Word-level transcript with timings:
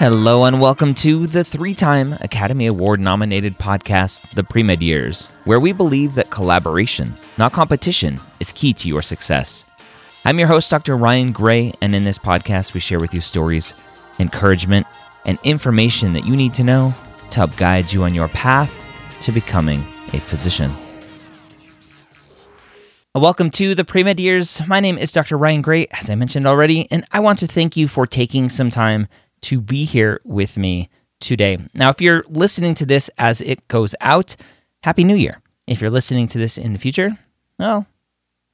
Hello 0.00 0.44
and 0.44 0.62
welcome 0.62 0.94
to 0.94 1.26
the 1.26 1.44
three 1.44 1.74
time 1.74 2.14
Academy 2.22 2.64
Award 2.64 3.00
nominated 3.00 3.58
podcast, 3.58 4.26
The 4.30 4.42
Pre-Med 4.42 4.82
Years, 4.82 5.26
where 5.44 5.60
we 5.60 5.72
believe 5.72 6.14
that 6.14 6.30
collaboration, 6.30 7.14
not 7.36 7.52
competition, 7.52 8.18
is 8.40 8.50
key 8.50 8.72
to 8.72 8.88
your 8.88 9.02
success. 9.02 9.66
I'm 10.24 10.38
your 10.38 10.48
host, 10.48 10.70
Dr. 10.70 10.96
Ryan 10.96 11.32
Gray, 11.32 11.74
and 11.82 11.94
in 11.94 12.02
this 12.02 12.16
podcast, 12.16 12.72
we 12.72 12.80
share 12.80 12.98
with 12.98 13.12
you 13.12 13.20
stories, 13.20 13.74
encouragement, 14.18 14.86
and 15.26 15.38
information 15.44 16.14
that 16.14 16.24
you 16.24 16.34
need 16.34 16.54
to 16.54 16.64
know 16.64 16.94
to 17.28 17.36
help 17.36 17.54
guide 17.58 17.92
you 17.92 18.02
on 18.02 18.14
your 18.14 18.28
path 18.28 18.74
to 19.20 19.32
becoming 19.32 19.80
a 20.14 20.18
physician. 20.18 20.70
Welcome 23.14 23.50
to 23.50 23.74
the 23.74 23.84
Pre 23.84 24.02
Med 24.02 24.18
Years. 24.18 24.62
My 24.66 24.80
name 24.80 24.96
is 24.96 25.12
Dr. 25.12 25.36
Ryan 25.36 25.60
Gray, 25.60 25.88
as 25.90 26.08
I 26.08 26.14
mentioned 26.14 26.46
already, 26.46 26.88
and 26.90 27.04
I 27.12 27.20
want 27.20 27.38
to 27.40 27.46
thank 27.46 27.76
you 27.76 27.86
for 27.86 28.06
taking 28.06 28.48
some 28.48 28.70
time 28.70 29.06
to 29.42 29.60
be 29.60 29.84
here 29.84 30.20
with 30.24 30.56
me 30.56 30.88
today. 31.20 31.58
Now, 31.74 31.90
if 31.90 32.00
you're 32.00 32.24
listening 32.28 32.74
to 32.76 32.86
this 32.86 33.10
as 33.18 33.40
it 33.40 33.66
goes 33.68 33.94
out, 34.00 34.36
Happy 34.82 35.04
New 35.04 35.16
Year. 35.16 35.40
If 35.66 35.80
you're 35.80 35.90
listening 35.90 36.26
to 36.28 36.38
this 36.38 36.58
in 36.58 36.72
the 36.72 36.78
future, 36.78 37.18
well, 37.58 37.86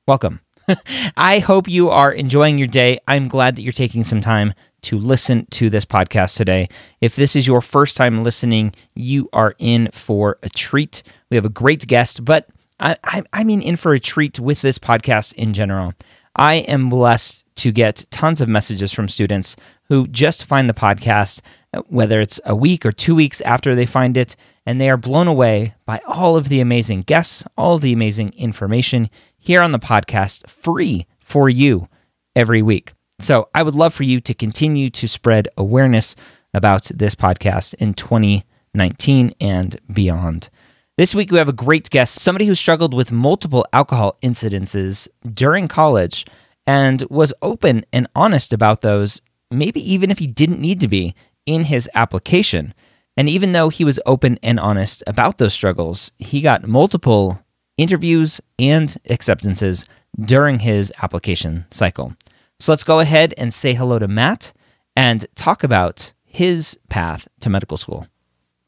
welcome. 0.07 0.41
I 1.17 1.39
hope 1.39 1.69
you 1.69 1.91
are 1.91 2.13
enjoying 2.13 2.59
your 2.59 2.67
day. 2.67 2.99
I'm 3.07 3.29
glad 3.29 3.57
that 3.57 3.63
you're 3.63 3.73
taking 3.73 4.05
some 4.05 4.21
time 4.21 4.53
to 4.83 4.99
listen 4.99 5.47
to 5.51 5.71
this 5.71 5.85
podcast 5.85 6.37
today. 6.37 6.69
If 7.01 7.17
this 7.17 7.37
is 7.37 7.47
your 7.47 7.61
first 7.61 7.97
time 7.97 8.23
listening, 8.23 8.75
you 8.95 9.29
are 9.33 9.55
in 9.59 9.89
for 9.93 10.39
a 10.43 10.49
treat. 10.49 11.03
We 11.31 11.37
have 11.37 11.45
a 11.45 11.51
great 11.51 11.87
guest, 11.87 12.25
but 12.25 12.49
I, 12.79 12.97
I, 13.03 13.23
I 13.33 13.45
mean, 13.45 13.63
in 13.63 13.77
for 13.77 13.95
a 13.95 14.01
treat 14.01 14.39
with 14.39 14.61
this 14.61 14.79
podcast 14.79 15.33
in 15.35 15.55
general. 15.55 15.95
I 16.37 16.57
am 16.57 16.91
blessed 16.91 17.47
to 17.57 17.73
get 17.73 18.05
tons 18.11 18.41
of 18.41 18.49
messages 18.49 18.93
from 18.93 19.09
students 19.09 19.57
who 19.89 20.07
just 20.09 20.45
find 20.45 20.69
the 20.69 20.75
podcast, 20.75 21.41
uh, 21.75 21.83
whether 21.89 22.21
it's 22.21 22.41
a 22.45 22.55
week 22.55 22.85
or 22.85 22.93
two 22.93 23.15
weeks 23.15 23.41
after 23.43 23.75
they 23.75 23.87
find 23.87 24.17
it, 24.17 24.37
and 24.65 24.81
they 24.81 24.91
are 24.91 24.97
blown 24.97 25.29
away 25.29 25.75
by 25.85 26.01
all 26.07 26.37
of 26.37 26.49
the 26.49 26.61
amazing 26.61 27.03
guests, 27.03 27.45
all 27.57 27.79
the 27.79 27.93
amazing 27.93 28.33
information 28.37 29.09
here 29.39 29.63
on 29.63 29.73
the 29.73 29.79
podcast, 29.79 30.49
free 30.49 31.07
for 31.21 31.49
you 31.49 31.89
every 32.35 32.63
week. 32.63 32.93
So 33.19 33.49
I 33.55 33.63
would 33.63 33.75
love 33.75 33.95
for 33.95 34.03
you 34.03 34.21
to 34.21 34.35
continue 34.35 34.91
to 34.91 35.09
spread 35.09 35.49
awareness 35.57 36.15
about 36.53 36.85
this 36.95 37.15
podcast 37.15 37.75
in 37.75 37.95
2019 37.95 39.35
and 39.41 39.81
beyond. 39.93 40.51
This 40.99 41.15
week, 41.15 41.31
we 41.31 41.39
have 41.39 41.49
a 41.49 41.53
great 41.53 41.91
guest, 41.91 42.21
somebody 42.21 42.47
who 42.47 42.55
struggled 42.55 42.95
with 42.95 43.13
multiple 43.13 43.67
alcohol 43.73 44.17
incidences 44.23 45.09
during 45.35 45.69
college 45.69 46.25
and 46.67 47.05
was 47.11 47.35
open 47.43 47.85
and 47.93 48.09
honest 48.15 48.53
about 48.53 48.81
those, 48.81 49.21
maybe 49.51 49.81
even 49.93 50.11
if 50.11 50.19
he 50.19 50.27
didn't 50.27 50.61
need 50.61 50.81
to 50.81 50.89
be 50.89 51.15
in 51.47 51.65
his 51.65 51.89
application. 51.95 52.75
And 53.17 53.29
even 53.29 53.53
though 53.53 53.69
he 53.69 53.85
was 53.85 54.01
open 54.05 54.39
and 54.43 54.61
honest 54.61 55.03
about 55.07 55.39
those 55.39 55.55
struggles, 55.55 56.13
he 56.19 56.41
got 56.41 56.67
multiple 56.67 57.41
interviews 57.79 58.41
and 58.59 58.97
acceptances 59.09 59.89
during 60.21 60.59
his 60.59 60.93
application 61.03 61.67
cycle. 61.71 62.15
So 62.59 62.73
let's 62.73 62.85
go 62.85 63.01
ahead 63.01 63.35
and 63.37 63.53
say 63.53 63.75
hello 63.75 63.99
to 63.99 64.09
Matt 64.09 64.53
and 64.95 65.27
talk 65.35 65.63
about 65.63 66.13
his 66.25 66.79
path 66.89 67.29
to 67.41 67.51
medical 67.51 67.77
school. 67.77 68.07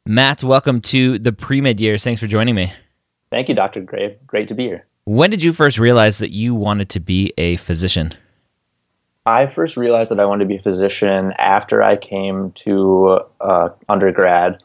Matt, 0.06 0.42
welcome 0.42 0.80
to 0.82 1.18
the 1.18 1.32
pre 1.32 1.60
med 1.60 1.80
years. 1.80 2.04
Thanks 2.04 2.20
for 2.20 2.26
joining 2.26 2.54
me. 2.54 2.72
Thank 3.30 3.48
you, 3.48 3.54
Dr. 3.54 3.80
Gray. 3.80 4.16
Great 4.26 4.48
to 4.48 4.54
be 4.54 4.64
here. 4.64 4.86
When 5.04 5.30
did 5.30 5.42
you 5.42 5.52
first 5.52 5.78
realize 5.78 6.18
that 6.18 6.34
you 6.34 6.54
wanted 6.54 6.90
to 6.90 7.00
be 7.00 7.32
a 7.38 7.56
physician? 7.56 8.12
I 9.28 9.46
first 9.46 9.76
realized 9.76 10.10
that 10.10 10.20
I 10.20 10.24
wanted 10.24 10.44
to 10.44 10.48
be 10.48 10.56
a 10.56 10.62
physician 10.62 11.34
after 11.36 11.82
I 11.82 11.96
came 11.96 12.50
to 12.52 13.20
uh, 13.42 13.68
undergrad. 13.86 14.62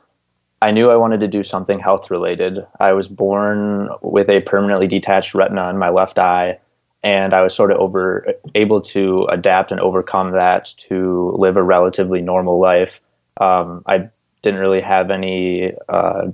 I 0.62 0.72
knew 0.72 0.90
I 0.90 0.96
wanted 0.96 1.19
to 1.19 1.28
do 1.28 1.44
something 1.44 1.79
health 1.79 2.09
related. 2.09 2.66
I 2.79 2.94
was 2.94 3.09
born 3.09 3.90
with 4.02 4.29
a 4.29 4.40
permanently 4.40 4.88
detached 4.88 5.35
retina 5.35 5.69
in 5.69 5.78
my 5.78 5.90
left 5.90 6.18
eye, 6.18 6.59
and 7.03 7.34
I 7.34 7.41
was 7.41 7.53
sort 7.53 7.72
of 7.72 7.78
over 7.79 8.25
able 8.56 8.79
to 8.84 9.25
adapt 9.25 9.72
and 9.72 9.81
overcome 9.81 10.31
that 10.31 10.73
to 10.88 11.35
live 11.38 11.57
a 11.57 11.63
relatively 11.63 12.22
normal 12.22 12.57
life. 12.57 13.02
Um, 13.41 13.84
I 13.85 14.09
didn't 14.44 14.62
really 14.62 14.79
have 14.79 15.12
any 15.12 15.73
uh, 15.90 16.28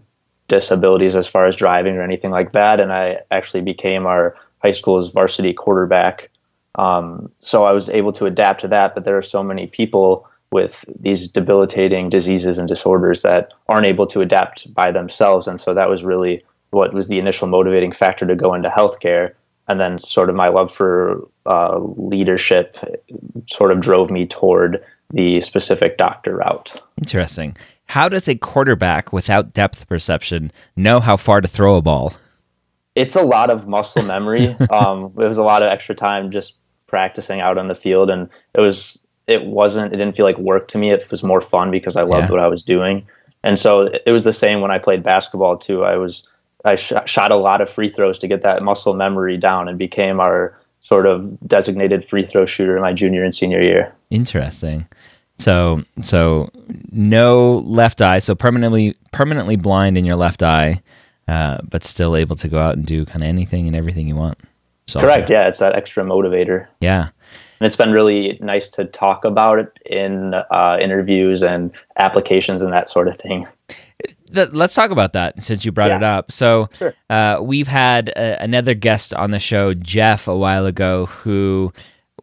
disabilities 0.48 1.16
as 1.16 1.28
far 1.28 1.48
as 1.48 1.56
driving 1.56 1.96
or 1.96 2.04
anything 2.04 2.30
like 2.30 2.52
that, 2.52 2.80
and 2.80 2.94
I 2.94 3.22
actually 3.32 3.62
became 3.62 4.06
our 4.06 4.36
high 4.62 4.74
school's 4.74 5.10
varsity 5.12 5.52
quarterback. 5.52 6.30
Um, 6.76 7.32
so 7.40 7.64
I 7.64 7.72
was 7.72 7.90
able 7.90 8.14
to 8.14 8.26
adapt 8.26 8.62
to 8.62 8.68
that, 8.70 8.96
but 8.96 9.04
there 9.06 9.18
are 9.18 9.24
so 9.24 9.44
many 9.44 9.68
people 9.68 10.28
with 10.52 10.84
these 11.00 11.28
debilitating 11.28 12.10
diseases 12.10 12.58
and 12.58 12.68
disorders 12.68 13.22
that 13.22 13.52
aren't 13.68 13.86
able 13.86 14.08
to 14.08 14.22
adapt 14.22 14.74
by 14.74 14.92
themselves, 14.92 15.48
and 15.48 15.60
so 15.60 15.74
that 15.74 15.90
was 15.90 16.04
really 16.04 16.44
what 16.72 16.94
was 16.94 17.08
the 17.08 17.20
initial 17.20 17.48
motivating 17.48 17.92
factor 17.92 18.26
to 18.26 18.36
go 18.36 18.54
into 18.54 18.70
healthcare. 18.70 19.34
And 19.68 19.80
then, 19.80 20.00
sort 20.00 20.30
of, 20.30 20.36
my 20.36 20.48
love 20.48 20.74
for 20.74 21.28
uh, 21.46 21.78
leadership 21.80 22.78
sort 23.48 23.72
of 23.72 23.80
drove 23.80 24.10
me 24.10 24.26
toward 24.26 24.84
the 25.12 25.42
specific 25.42 25.98
doctor 25.98 26.38
route. 26.38 26.82
Interesting. 26.98 27.56
How 27.86 28.10
does 28.10 28.28
a 28.28 28.36
quarterback 28.36 29.12
without 29.14 29.54
depth 29.54 29.88
perception 29.88 30.52
know 30.76 31.00
how 31.00 31.18
far 31.18 31.42
to 31.42 31.48
throw 31.48 31.76
a 31.76 31.82
ball? 31.82 32.14
It's 32.96 33.16
a 33.16 33.22
lot 33.22 33.50
of 33.50 33.68
muscle 33.68 34.04
memory. 34.04 34.48
um, 34.70 35.06
it 35.18 35.28
was 35.28 35.38
a 35.38 35.44
lot 35.44 35.64
of 35.64 35.70
extra 35.70 35.96
time 35.96 36.32
just 36.32 36.56
practicing 36.90 37.40
out 37.40 37.58
on 37.58 37.68
the 37.68 37.76
field, 37.76 38.10
and 38.10 38.30
it 38.54 38.62
was 38.62 38.98
it 39.28 39.46
wasn't 39.46 39.94
it 39.94 39.98
didn't 39.98 40.16
feel 40.16 40.26
like 40.26 40.38
work 40.38 40.68
to 40.70 40.78
me. 40.78 40.92
It 40.92 41.10
was 41.12 41.24
more 41.24 41.42
fun 41.42 41.72
because 41.72 41.96
I 41.96 42.04
loved 42.04 42.26
yeah. 42.26 42.32
what 42.32 42.40
I 42.40 42.48
was 42.48 42.64
doing, 42.64 43.06
and 43.44 43.60
so 43.60 43.90
it 44.06 44.12
was 44.12 44.24
the 44.24 44.34
same 44.34 44.62
when 44.62 44.72
I 44.72 44.80
played 44.80 45.04
basketball 45.04 45.58
too. 45.58 45.84
I 45.84 45.96
was 45.96 46.24
I 46.66 46.76
sh- 46.76 46.94
shot 47.06 47.32
a 47.32 47.36
lot 47.36 47.62
of 47.62 47.70
free 47.70 47.90
throws 47.90 48.20
to 48.20 48.28
get 48.28 48.44
that 48.44 48.64
muscle 48.64 48.94
memory 48.94 49.38
down, 49.38 49.68
and 49.68 49.78
became 49.78 50.20
our 50.20 50.58
sort 50.82 51.06
of 51.06 51.38
designated 51.48 52.08
free 52.08 52.26
throw 52.26 52.46
shooter 52.46 52.76
in 52.76 52.82
my 52.82 52.94
junior 52.94 53.24
and 53.24 53.36
senior 53.36 53.62
year. 53.62 53.94
Interesting. 54.10 54.88
So 55.38 55.82
so 56.02 56.50
no 56.92 57.64
left 57.66 58.02
eye, 58.02 58.20
so 58.20 58.36
permanently 58.36 58.96
permanently 59.12 59.56
blind 59.56 59.98
in 59.98 60.06
your 60.06 60.18
left 60.18 60.44
eye, 60.44 60.82
uh, 61.28 61.60
but 61.64 61.84
still 61.84 62.16
able 62.16 62.36
to 62.36 62.48
go 62.48 62.60
out 62.60 62.76
and 62.76 62.86
do 62.86 63.06
kind 63.06 63.24
of 63.24 63.30
anything 63.30 63.68
and 63.68 63.76
everything 63.76 64.08
you 64.08 64.16
want. 64.16 64.38
So 64.90 65.02
Correct. 65.02 65.30
Yeah, 65.30 65.48
it's 65.48 65.60
that 65.60 65.76
extra 65.76 66.04
motivator. 66.04 66.68
Yeah. 66.82 67.10
And 67.60 67.68
it's 67.68 67.76
been 67.76 67.92
really 67.92 68.40
nice 68.42 68.70
to 68.70 68.86
talk 68.86 69.26
about 69.26 69.60
it 69.60 69.78
in 69.86 70.34
uh, 70.34 70.80
interviews 70.82 71.44
and 71.44 71.72
applications 71.98 72.62
and 72.62 72.74
that 72.74 72.90
sort 72.90 73.08
of 73.08 73.18
thing. 73.18 73.48
Let's 74.32 74.74
talk 74.74 74.92
about 74.92 75.14
that 75.14 75.44
since 75.44 75.66
you 75.66 75.72
brought 75.72 75.90
yeah. 75.90 75.98
it 75.98 76.04
up. 76.04 76.32
So, 76.32 76.70
sure. 76.78 76.94
uh, 77.10 77.40
we've 77.42 77.68
had 77.68 78.10
a, 78.10 78.42
another 78.42 78.74
guest 78.74 79.14
on 79.14 79.32
the 79.32 79.40
show, 79.40 79.74
Jeff, 79.74 80.28
a 80.28 80.38
while 80.38 80.66
ago, 80.66 81.08
who 81.08 81.74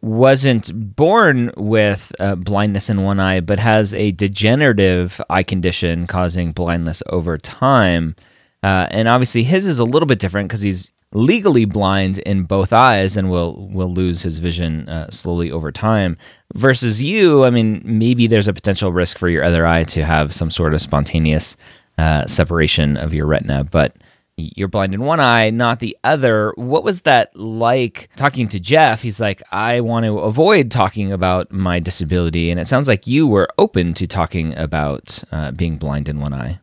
wasn't 0.01 0.95
born 0.95 1.51
with 1.55 2.11
uh, 2.19 2.35
blindness 2.35 2.89
in 2.89 3.03
one 3.03 3.19
eye, 3.19 3.41
but 3.41 3.59
has 3.59 3.93
a 3.93 4.11
degenerative 4.13 5.21
eye 5.29 5.43
condition 5.43 6.07
causing 6.07 6.51
blindness 6.51 7.03
over 7.07 7.37
time. 7.37 8.15
Uh, 8.63 8.87
and 8.89 9.07
obviously, 9.07 9.43
his 9.43 9.67
is 9.67 9.79
a 9.79 9.85
little 9.85 10.07
bit 10.07 10.19
different 10.19 10.47
because 10.47 10.61
he's 10.61 10.91
legally 11.13 11.65
blind 11.65 12.19
in 12.19 12.43
both 12.43 12.73
eyes 12.73 13.15
and 13.15 13.29
will 13.29 13.67
will 13.69 13.91
lose 13.91 14.21
his 14.21 14.37
vision 14.39 14.87
uh, 14.89 15.09
slowly 15.09 15.51
over 15.51 15.71
time. 15.71 16.17
Versus 16.53 17.01
you, 17.01 17.43
I 17.45 17.49
mean, 17.49 17.81
maybe 17.83 18.27
there's 18.27 18.47
a 18.47 18.53
potential 18.53 18.91
risk 18.91 19.17
for 19.17 19.29
your 19.29 19.43
other 19.43 19.65
eye 19.65 19.83
to 19.85 20.05
have 20.05 20.33
some 20.33 20.49
sort 20.49 20.73
of 20.73 20.81
spontaneous 20.81 21.57
uh, 21.97 22.25
separation 22.27 22.97
of 22.97 23.13
your 23.13 23.25
retina, 23.25 23.63
but 23.63 23.95
you're 24.37 24.67
blind 24.67 24.93
in 24.93 25.01
one 25.01 25.19
eye, 25.19 25.49
not 25.49 25.79
the 25.79 25.97
other. 26.03 26.53
What 26.55 26.83
was 26.83 27.01
that 27.01 27.35
like 27.35 28.09
talking 28.15 28.47
to 28.49 28.59
Jeff? 28.59 29.01
He's 29.01 29.19
like, 29.19 29.41
I 29.51 29.81
want 29.81 30.05
to 30.05 30.19
avoid 30.19 30.69
talking 30.69 31.11
about 31.11 31.51
my 31.51 31.79
disability. 31.79 32.51
And 32.51 32.59
it 32.59 32.67
sounds 32.67 32.87
like 32.87 33.07
you 33.07 33.27
were 33.27 33.49
open 33.57 33.93
to 33.95 34.05
talking 34.05 34.55
about 34.55 35.23
uh, 35.31 35.51
being 35.51 35.77
blind 35.77 36.07
in 36.07 36.19
one 36.19 36.33
eye. 36.33 36.59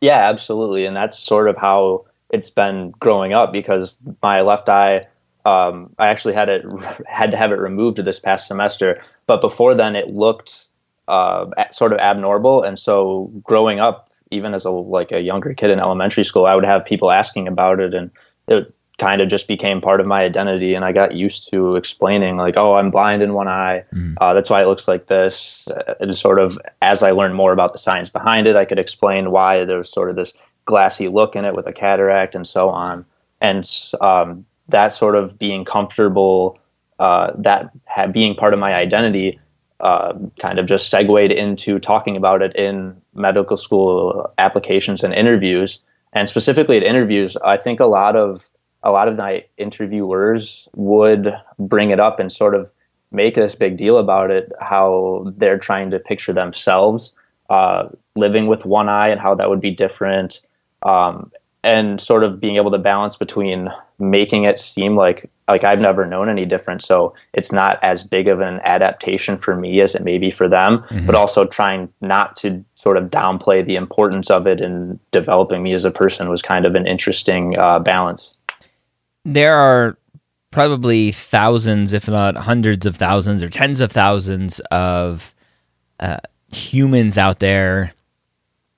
Yeah, 0.00 0.28
absolutely. 0.28 0.86
And 0.86 0.96
that's 0.96 1.18
sort 1.18 1.48
of 1.48 1.56
how 1.58 2.06
it's 2.36 2.50
been 2.50 2.92
growing 3.00 3.32
up 3.32 3.50
because 3.50 3.98
my 4.22 4.42
left 4.42 4.68
eye, 4.68 5.06
um, 5.46 5.94
I 5.98 6.08
actually 6.08 6.34
had 6.34 6.48
it 6.48 6.64
had 7.06 7.30
to 7.30 7.36
have 7.36 7.50
it 7.50 7.58
removed 7.58 7.96
this 8.04 8.20
past 8.20 8.46
semester. 8.46 9.02
But 9.26 9.40
before 9.40 9.74
then, 9.74 9.96
it 9.96 10.08
looked 10.08 10.66
uh, 11.08 11.46
sort 11.72 11.92
of 11.92 11.98
abnormal. 11.98 12.62
And 12.62 12.78
so 12.78 13.30
growing 13.42 13.80
up, 13.80 14.10
even 14.30 14.54
as 14.54 14.64
a 14.64 14.70
like 14.70 15.12
a 15.12 15.20
younger 15.20 15.54
kid 15.54 15.70
in 15.70 15.80
elementary 15.80 16.24
school, 16.24 16.46
I 16.46 16.54
would 16.54 16.64
have 16.64 16.84
people 16.84 17.10
asking 17.10 17.48
about 17.48 17.80
it, 17.80 17.94
and 17.94 18.10
it 18.48 18.72
kind 18.98 19.20
of 19.20 19.28
just 19.28 19.46
became 19.46 19.80
part 19.80 20.00
of 20.00 20.06
my 20.06 20.22
identity. 20.22 20.74
And 20.74 20.84
I 20.84 20.92
got 20.92 21.14
used 21.14 21.48
to 21.50 21.76
explaining, 21.76 22.36
like, 22.36 22.56
"Oh, 22.56 22.74
I'm 22.74 22.90
blind 22.90 23.22
in 23.22 23.34
one 23.34 23.48
eye. 23.48 23.84
Mm. 23.94 24.16
Uh, 24.20 24.34
that's 24.34 24.50
why 24.50 24.62
it 24.62 24.68
looks 24.68 24.88
like 24.88 25.06
this." 25.06 25.64
And 26.00 26.14
sort 26.14 26.40
of 26.40 26.58
as 26.82 27.02
I 27.02 27.12
learned 27.12 27.36
more 27.36 27.52
about 27.52 27.72
the 27.72 27.78
science 27.78 28.08
behind 28.08 28.46
it, 28.46 28.56
I 28.56 28.64
could 28.64 28.80
explain 28.80 29.30
why 29.30 29.64
there's 29.64 29.90
sort 29.90 30.10
of 30.10 30.16
this 30.16 30.32
glassy 30.66 31.08
look 31.08 31.34
in 31.34 31.44
it 31.44 31.54
with 31.54 31.66
a 31.66 31.72
cataract 31.72 32.34
and 32.34 32.46
so 32.46 32.68
on. 32.68 33.04
And 33.40 33.68
um, 34.00 34.44
that 34.68 34.92
sort 34.92 35.16
of 35.16 35.38
being 35.38 35.64
comfortable, 35.64 36.58
uh, 36.98 37.32
that 37.38 37.70
had, 37.84 38.12
being 38.12 38.34
part 38.34 38.52
of 38.52 38.60
my 38.60 38.74
identity 38.74 39.40
uh, 39.80 40.14
kind 40.38 40.58
of 40.58 40.66
just 40.66 40.90
segued 40.90 41.32
into 41.32 41.78
talking 41.78 42.16
about 42.16 42.42
it 42.42 42.54
in 42.56 43.00
medical 43.14 43.56
school 43.56 44.30
applications 44.38 45.04
and 45.04 45.14
interviews. 45.14 45.80
And 46.12 46.28
specifically 46.28 46.76
at 46.76 46.82
interviews, 46.82 47.36
I 47.44 47.56
think 47.56 47.80
a 47.80 47.86
lot 47.86 48.16
of 48.16 48.46
a 48.82 48.90
lot 48.90 49.08
of 49.08 49.16
my 49.16 49.44
interviewers 49.58 50.68
would 50.74 51.34
bring 51.58 51.90
it 51.90 51.98
up 51.98 52.20
and 52.20 52.30
sort 52.30 52.54
of 52.54 52.70
make 53.10 53.34
this 53.34 53.54
big 53.54 53.76
deal 53.76 53.98
about 53.98 54.30
it, 54.30 54.52
how 54.60 55.32
they're 55.36 55.58
trying 55.58 55.90
to 55.90 55.98
picture 55.98 56.32
themselves 56.32 57.12
uh, 57.50 57.88
living 58.14 58.46
with 58.46 58.64
one 58.64 58.88
eye 58.88 59.08
and 59.08 59.20
how 59.20 59.34
that 59.34 59.48
would 59.48 59.60
be 59.60 59.70
different, 59.70 60.40
um, 60.82 61.30
and 61.62 62.00
sort 62.00 62.22
of 62.22 62.40
being 62.40 62.56
able 62.56 62.70
to 62.70 62.78
balance 62.78 63.16
between 63.16 63.68
making 63.98 64.44
it 64.44 64.60
seem 64.60 64.94
like 64.94 65.28
like 65.48 65.64
I've 65.64 65.80
never 65.80 66.06
known 66.06 66.28
any 66.28 66.44
different. 66.44 66.82
So 66.82 67.14
it's 67.32 67.52
not 67.52 67.78
as 67.82 68.02
big 68.02 68.28
of 68.28 68.40
an 68.40 68.60
adaptation 68.64 69.38
for 69.38 69.56
me 69.56 69.80
as 69.80 69.94
it 69.94 70.02
may 70.02 70.18
be 70.18 70.30
for 70.30 70.48
them, 70.48 70.78
mm-hmm. 70.78 71.06
but 71.06 71.14
also 71.14 71.44
trying 71.44 71.88
not 72.00 72.36
to 72.38 72.64
sort 72.74 72.96
of 72.96 73.10
downplay 73.10 73.64
the 73.64 73.76
importance 73.76 74.30
of 74.30 74.46
it 74.46 74.60
in 74.60 74.98
developing 75.12 75.62
me 75.62 75.72
as 75.72 75.84
a 75.84 75.90
person 75.90 76.28
was 76.28 76.42
kind 76.42 76.66
of 76.66 76.74
an 76.74 76.86
interesting 76.86 77.56
uh, 77.58 77.78
balance. 77.78 78.32
There 79.24 79.54
are 79.54 79.96
probably 80.50 81.12
thousands, 81.12 81.92
if 81.92 82.08
not 82.08 82.36
hundreds 82.36 82.86
of 82.86 82.96
thousands 82.96 83.42
or 83.42 83.48
tens 83.48 83.80
of 83.80 83.92
thousands 83.92 84.60
of 84.70 85.34
uh, 86.00 86.18
humans 86.52 87.18
out 87.18 87.38
there 87.38 87.92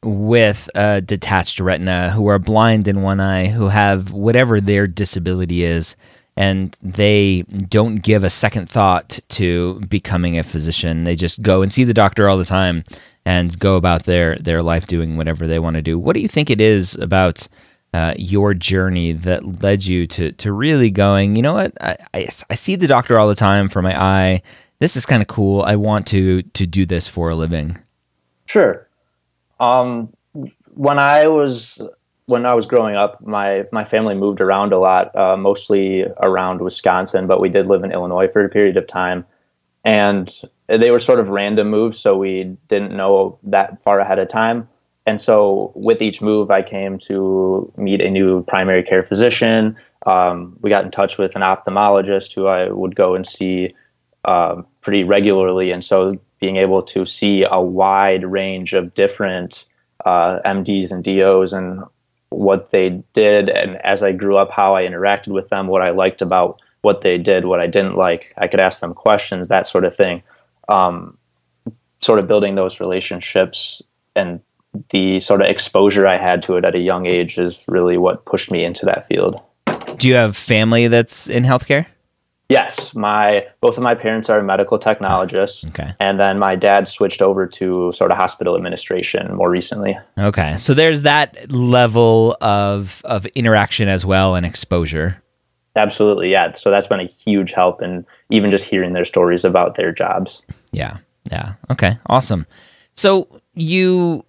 with 0.03 0.71
a 0.75 1.01
detached 1.01 1.61
retina 1.61 2.11
who 2.11 2.27
are 2.29 2.39
blind 2.39 2.89
in 2.89 3.03
one 3.03 3.21
eye, 3.21 3.49
who 3.49 3.69
have 3.69 4.13
whatever 4.13 4.61
their 4.61 4.87
disability 4.87 5.65
is 5.65 5.97
and 6.39 6.77
they 6.81 7.43
don't 7.69 7.97
give 7.97 8.23
a 8.23 8.31
second 8.31 8.71
thought 8.71 9.19
to 9.29 9.81
becoming 9.89 10.39
a 10.39 10.45
physician. 10.45 11.03
They 11.03 11.17
just 11.17 11.43
go 11.43 11.63
and 11.63 11.73
see 11.73 11.83
the 11.83 11.93
doctor 11.93 12.29
all 12.29 12.39
the 12.39 12.45
time 12.45 12.85
and 13.25 13.59
go 13.59 13.75
about 13.75 14.05
their 14.05 14.37
their 14.37 14.63
life 14.63 14.87
doing 14.87 15.17
whatever 15.17 15.49
they 15.49 15.59
want 15.59 15.75
to 15.75 15.83
do. 15.83 15.99
What 15.99 16.15
do 16.15 16.21
you 16.21 16.29
think 16.29 16.49
it 16.49 16.61
is 16.61 16.95
about 16.95 17.49
uh, 17.93 18.15
your 18.17 18.55
journey 18.55 19.15
that 19.15 19.63
led 19.65 19.85
you 19.85 20.07
to 20.07 20.31
to 20.31 20.53
really 20.53 20.93
going? 20.93 21.35
You 21.35 21.43
know 21.43 21.55
what? 21.55 21.73
I, 21.81 21.97
I, 22.15 22.29
I 22.49 22.55
see 22.55 22.77
the 22.77 22.87
doctor 22.87 23.19
all 23.19 23.27
the 23.27 23.35
time 23.35 23.69
for 23.69 23.83
my 23.83 24.01
eye. 24.01 24.43
This 24.79 24.97
is 24.97 25.05
kind 25.05 25.21
of 25.21 25.27
cool. 25.27 25.63
I 25.63 25.75
want 25.75 26.07
to 26.09 26.43
to 26.43 26.67
do 26.69 26.87
this 26.87 27.09
for 27.09 27.31
a 27.31 27.35
living. 27.35 27.79
Sure. 28.47 28.88
Um, 29.61 30.13
when 30.75 30.99
I 30.99 31.27
was 31.27 31.79
when 32.27 32.45
I 32.45 32.55
was 32.55 32.67
growing 32.67 32.95
up, 32.95 33.21
my 33.27 33.65
my 33.73 33.85
family 33.85 34.15
moved 34.15 34.41
around 34.41 34.73
a 34.73 34.79
lot, 34.79 35.15
uh, 35.17 35.37
mostly 35.37 36.05
around 36.21 36.61
Wisconsin, 36.61 37.27
but 37.27 37.41
we 37.41 37.49
did 37.49 37.67
live 37.67 37.85
in 37.85 37.93
Illinois 37.93 38.29
for 38.29 38.45
a 38.45 38.49
period 38.49 38.77
of 38.77 38.87
time, 38.87 39.25
and 39.85 40.33
they 40.69 40.91
were 40.91 41.01
sort 41.01 41.21
of 41.21 41.29
random 41.29 41.71
moves, 41.71 41.99
so 41.99 42.17
we 42.17 42.57
didn't 42.69 42.95
know 42.97 43.39
that 43.43 43.83
far 43.83 43.99
ahead 44.01 44.19
of 44.19 44.29
time. 44.29 44.69
And 45.07 45.19
so, 45.19 45.73
with 45.75 46.03
each 46.03 46.21
move, 46.21 46.51
I 46.51 46.61
came 46.61 46.99
to 46.99 47.73
meet 47.79 48.03
a 48.03 48.11
new 48.11 48.43
primary 48.45 48.83
care 48.83 49.03
physician. 49.03 49.75
Um, 50.05 50.55
we 50.61 50.69
got 50.69 50.85
in 50.85 50.91
touch 50.91 51.17
with 51.17 51.35
an 51.35 51.41
ophthalmologist 51.41 52.35
who 52.35 52.47
I 52.47 52.69
would 52.71 52.95
go 52.95 53.15
and 53.15 53.27
see 53.27 53.75
uh, 54.27 54.61
pretty 54.89 55.05
regularly, 55.05 55.71
and 55.71 55.85
so 55.85 56.19
being 56.41 56.57
able 56.57 56.83
to 56.83 57.05
see 57.05 57.45
a 57.45 57.61
wide 57.61 58.25
range 58.25 58.73
of 58.73 58.95
different 58.95 59.67
uh, 60.07 60.41
MDs 60.47 60.91
and 60.91 61.05
DOs 61.05 61.53
and 61.53 61.83
what 62.31 62.71
they 62.71 63.03
did 63.13 63.51
and 63.51 63.77
as 63.85 64.03
I 64.03 64.13
grew 64.13 64.39
up 64.39 64.51
how 64.51 64.75
I 64.75 64.85
interacted 64.85 65.29
with 65.29 65.51
them, 65.51 65.67
what 65.67 65.83
I 65.83 65.91
liked 65.91 66.23
about 66.23 66.63
what 66.81 67.03
they 67.03 67.19
did, 67.19 67.45
what 67.45 67.61
I 67.61 67.67
didn't 67.67 67.97
like. 67.97 68.33
I 68.39 68.49
could 68.49 68.63
ask 68.63 68.81
them 68.81 68.95
questions, 68.95 69.49
that 69.49 69.67
sort 69.67 69.85
of 69.85 69.95
thing. 69.95 70.23
Um, 70.71 71.19
sort 72.01 72.19
of 72.19 72.27
building 72.27 72.55
those 72.55 72.81
relationships 72.81 73.83
and 74.17 74.41
the 74.89 75.21
sort 75.21 75.43
of 75.43 75.49
exposure 75.49 76.07
I 76.07 76.17
had 76.17 76.41
to 76.45 76.57
it 76.57 76.65
at 76.65 76.75
a 76.75 76.79
young 76.79 77.05
age 77.05 77.37
is 77.37 77.63
really 77.69 77.99
what 77.99 78.25
pushed 78.25 78.51
me 78.51 78.65
into 78.65 78.87
that 78.87 79.07
field. 79.07 79.39
Do 79.99 80.09
you 80.09 80.15
have 80.15 80.35
family 80.35 80.89
that's 80.89 81.29
in 81.29 81.45
healthcare? 81.45 81.89
Yes, 82.49 82.95
my 82.95 83.47
both 83.61 83.77
of 83.77 83.83
my 83.83 83.95
parents 83.95 84.31
are 84.31 84.43
medical 84.43 84.79
technologists. 84.79 85.65
Okay. 85.67 85.93
And 86.01 86.19
then 86.19 86.39
my 86.39 86.57
dad 86.57 86.89
switched 86.89 87.21
over 87.21 87.47
to 87.47 87.93
sort 87.93 88.11
of 88.11 88.17
hospital 88.17 88.57
administration 88.57 89.35
more 89.35 89.51
recently. 89.51 89.99
Okay. 90.17 90.57
So 90.57 90.73
there's 90.73 91.03
that 91.03 91.51
level 91.51 92.39
of 92.41 93.03
of 93.05 93.27
interaction 93.27 93.89
as 93.89 94.07
well 94.07 94.35
and 94.35 94.47
exposure. 94.47 95.23
Absolutely. 95.77 96.31
Yeah. 96.31 96.55
So 96.55 96.71
that's 96.71 96.87
been 96.87 97.01
a 97.01 97.07
huge 97.07 97.53
help 97.53 97.83
and 97.83 98.07
even 98.31 98.51
just 98.51 98.65
hearing 98.65 98.95
their 98.95 99.05
stories 99.05 99.45
about 99.45 99.75
their 99.75 99.93
jobs. 99.93 100.41
Yeah. 100.73 100.97
Yeah. 101.31 101.55
Okay. 101.71 101.99
Awesome. 102.07 102.47
So 102.95 103.43
you 103.55 104.25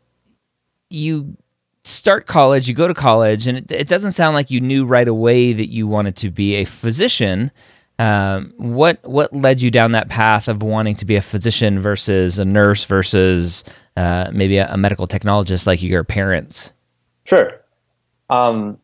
you 0.90 1.38
start 1.86 2.28
college, 2.28 2.68
you 2.68 2.76
go 2.76 2.88
to 2.88 2.94
college 2.94 3.48
and 3.48 3.58
it, 3.58 3.72
it 3.72 3.88
doesn't 3.88 4.12
sound 4.12 4.36
like 4.36 4.52
you 4.52 4.60
knew 4.60 4.86
right 4.86 5.08
away 5.08 5.54
that 5.54 5.72
you 5.72 5.88
wanted 5.88 6.18
to 6.18 6.30
be 6.30 6.56
a 6.56 6.66
physician 6.66 7.52
um, 8.00 8.54
what 8.58 9.00
what 9.04 9.32
led 9.34 9.62
you 9.62 9.70
down 9.70 9.92
that 9.92 10.08
path 10.08 10.48
of 10.48 10.64
wanting 10.64 10.96
to 10.96 11.06
be 11.06 11.18
a 11.18 11.22
physician 11.22 11.80
versus 11.80 12.40
a 12.40 12.46
nurse 12.46 12.86
versus 12.86 13.66
uh, 13.98 14.30
maybe 14.34 14.58
a, 14.58 14.72
a, 14.72 14.78
medical 14.78 15.06
technologist 15.06 15.68
like 15.68 15.84
your 15.84 16.06
parents? 16.06 16.72
Sure. 17.26 17.60
Um, 18.30 18.80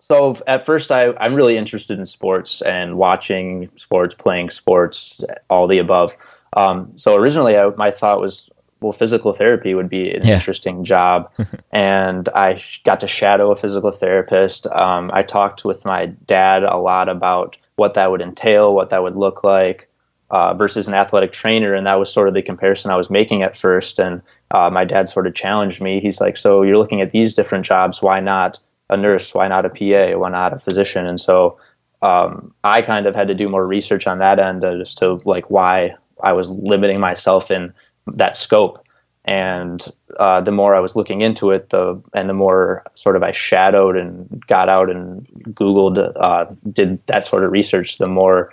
so 0.00 0.36
at 0.46 0.64
first, 0.64 0.92
I, 0.92 1.12
I'm 1.18 1.34
really 1.34 1.56
interested 1.56 1.98
in 1.98 2.06
sports 2.06 2.62
and 2.62 2.96
watching 2.96 3.68
sports, 3.76 4.14
playing 4.14 4.50
sports, 4.50 5.20
all 5.48 5.66
the 5.66 5.78
above. 5.78 6.12
Um, 6.56 6.92
so 6.96 7.16
originally, 7.16 7.56
I, 7.56 7.70
my 7.70 7.90
thought 7.90 8.20
was, 8.20 8.48
well, 8.80 8.92
physical 8.92 9.32
therapy 9.32 9.74
would 9.74 9.88
be 9.88 10.10
an 10.12 10.24
yeah. 10.24 10.34
interesting 10.34 10.84
job. 10.84 11.32
and 11.72 12.28
I 12.28 12.62
got 12.84 13.00
to 13.00 13.08
shadow 13.08 13.50
a 13.50 13.56
physical 13.56 13.90
therapist. 13.90 14.68
Um, 14.68 15.10
I 15.12 15.22
talked 15.22 15.64
with 15.64 15.84
my 15.84 16.06
dad 16.06 16.62
a 16.62 16.76
lot 16.76 17.08
about 17.08 17.56
what 17.80 17.94
that 17.94 18.10
would 18.10 18.20
entail, 18.20 18.74
what 18.74 18.90
that 18.90 19.02
would 19.02 19.16
look 19.16 19.42
like, 19.42 19.88
uh, 20.30 20.52
versus 20.52 20.86
an 20.86 20.92
athletic 20.92 21.32
trainer. 21.32 21.72
And 21.74 21.86
that 21.86 21.94
was 21.94 22.12
sort 22.12 22.28
of 22.28 22.34
the 22.34 22.42
comparison 22.42 22.90
I 22.90 22.96
was 22.96 23.08
making 23.08 23.42
at 23.42 23.56
first. 23.56 23.98
And 23.98 24.20
uh, 24.50 24.68
my 24.68 24.84
dad 24.84 25.08
sort 25.08 25.26
of 25.26 25.34
challenged 25.34 25.80
me. 25.80 25.98
He's 25.98 26.20
like, 26.20 26.36
So 26.36 26.60
you're 26.62 26.76
looking 26.76 27.00
at 27.00 27.10
these 27.10 27.32
different 27.32 27.64
jobs. 27.64 28.02
Why 28.02 28.20
not 28.20 28.58
a 28.90 28.98
nurse? 28.98 29.32
Why 29.32 29.48
not 29.48 29.64
a 29.64 29.70
PA? 29.70 30.18
Why 30.18 30.28
not 30.28 30.52
a 30.52 30.58
physician? 30.58 31.06
And 31.06 31.18
so 31.18 31.58
um, 32.02 32.52
I 32.64 32.82
kind 32.82 33.06
of 33.06 33.14
had 33.14 33.28
to 33.28 33.34
do 33.34 33.48
more 33.48 33.66
research 33.66 34.06
on 34.06 34.18
that 34.18 34.38
end 34.38 34.62
as 34.62 34.94
to 34.96 35.18
like 35.24 35.48
why 35.48 35.94
I 36.22 36.34
was 36.34 36.50
limiting 36.50 37.00
myself 37.00 37.50
in 37.50 37.72
that 38.18 38.36
scope. 38.36 38.84
And 39.26 39.86
uh, 40.18 40.40
the 40.40 40.50
more 40.50 40.74
I 40.74 40.80
was 40.80 40.96
looking 40.96 41.20
into 41.20 41.50
it, 41.50 41.70
the 41.70 42.00
and 42.14 42.28
the 42.28 42.34
more 42.34 42.82
sort 42.94 43.16
of 43.16 43.22
I 43.22 43.32
shadowed 43.32 43.96
and 43.96 44.44
got 44.46 44.68
out 44.68 44.90
and 44.90 45.26
Googled, 45.54 46.12
uh, 46.18 46.46
did 46.72 47.04
that 47.06 47.24
sort 47.24 47.44
of 47.44 47.52
research, 47.52 47.98
the 47.98 48.08
more 48.08 48.52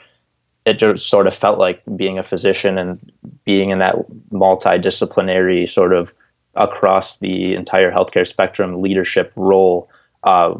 it 0.65 0.79
just 0.79 1.07
sort 1.07 1.27
of 1.27 1.33
felt 1.33 1.57
like 1.57 1.81
being 1.95 2.19
a 2.19 2.23
physician 2.23 2.77
and 2.77 3.11
being 3.45 3.69
in 3.69 3.79
that 3.79 3.95
multidisciplinary 4.33 5.69
sort 5.69 5.93
of 5.93 6.13
across 6.55 7.19
the 7.19 7.55
entire 7.55 7.89
healthcare 7.89 8.27
spectrum 8.27 8.81
leadership 8.81 9.31
role 9.37 9.89
uh, 10.23 10.53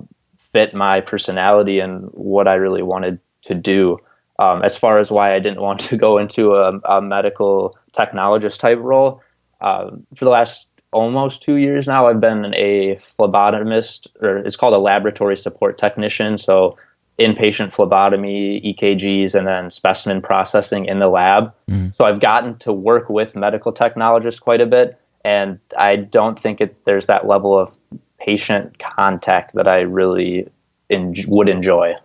fit 0.54 0.74
my 0.74 1.02
personality 1.02 1.80
and 1.80 2.06
what 2.14 2.48
I 2.48 2.54
really 2.54 2.84
wanted 2.84 3.20
to 3.44 3.54
do. 3.54 4.00
Um, 4.40 4.64
as 4.64 4.78
far 4.78 5.00
as 5.00 5.12
why 5.12 5.36
I 5.36 5.40
didn't 5.40 5.62
want 5.62 5.82
to 5.82 5.98
go 5.98 6.18
into 6.18 6.54
a, 6.54 6.80
a 6.86 7.02
medical 7.02 7.78
technologist 7.98 8.60
type 8.60 8.80
role, 8.80 9.22
uh, 9.62 9.92
for 10.16 10.26
the 10.26 10.32
last 10.32 10.68
almost 10.94 11.42
two 11.42 11.56
years 11.56 11.88
now, 11.88 12.08
I've 12.08 12.22
been 12.22 12.54
a 12.56 13.00
phlebotomist, 13.18 14.08
or 14.22 14.38
it's 14.38 14.56
called 14.56 14.74
a 14.74 14.80
laboratory 14.80 15.38
support 15.38 15.78
technician. 15.78 16.38
So 16.38 16.78
inpatient 17.20 17.74
phlebotomy, 17.74 18.62
EKGs, 18.62 19.34
and 19.34 19.48
then 19.48 19.72
specimen 19.72 20.22
processing 20.22 20.86
in 20.86 21.00
the 21.00 21.08
lab. 21.08 21.54
Mm. 21.70 21.96
So 21.96 22.06
I've 22.06 22.20
gotten 22.20 22.56
to 22.60 22.72
work 22.72 23.10
with 23.10 23.36
medical 23.36 23.72
technologists 23.72 24.40
quite 24.40 24.62
a 24.62 24.66
bit, 24.66 25.00
and 25.26 25.60
I 25.78 25.96
don't 25.96 26.40
think 26.40 26.62
it, 26.62 26.86
there's 26.86 27.08
that 27.08 27.28
level 27.28 27.58
of 27.58 27.76
patient 28.20 28.78
contact 28.80 29.54
that 29.56 29.68
I 29.68 29.82
really 29.82 30.48
en- 30.90 31.16
would 31.28 31.50
enjoy. 31.50 31.96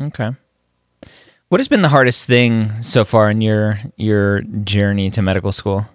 Okay. 0.00 0.30
What 1.48 1.60
has 1.60 1.68
been 1.68 1.82
the 1.82 1.88
hardest 1.88 2.26
thing 2.26 2.70
so 2.82 3.04
far 3.04 3.30
in 3.30 3.40
your 3.40 3.78
your 3.96 4.40
journey 4.42 5.10
to 5.10 5.22
medical 5.22 5.52
school? 5.52 5.86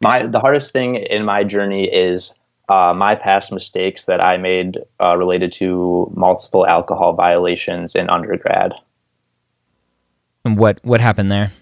My 0.00 0.26
the 0.26 0.40
hardest 0.40 0.72
thing 0.72 0.96
in 0.96 1.24
my 1.24 1.44
journey 1.44 1.84
is 1.84 2.34
uh, 2.68 2.94
my 2.94 3.16
past 3.16 3.52
mistakes 3.52 4.04
that 4.06 4.20
I 4.20 4.36
made 4.36 4.78
uh, 5.00 5.16
related 5.16 5.52
to 5.54 6.10
multiple 6.14 6.66
alcohol 6.66 7.14
violations 7.14 7.94
in 7.94 8.08
undergrad. 8.08 8.72
And 10.44 10.56
what 10.56 10.80
what 10.82 11.00
happened 11.00 11.30
there? 11.30 11.52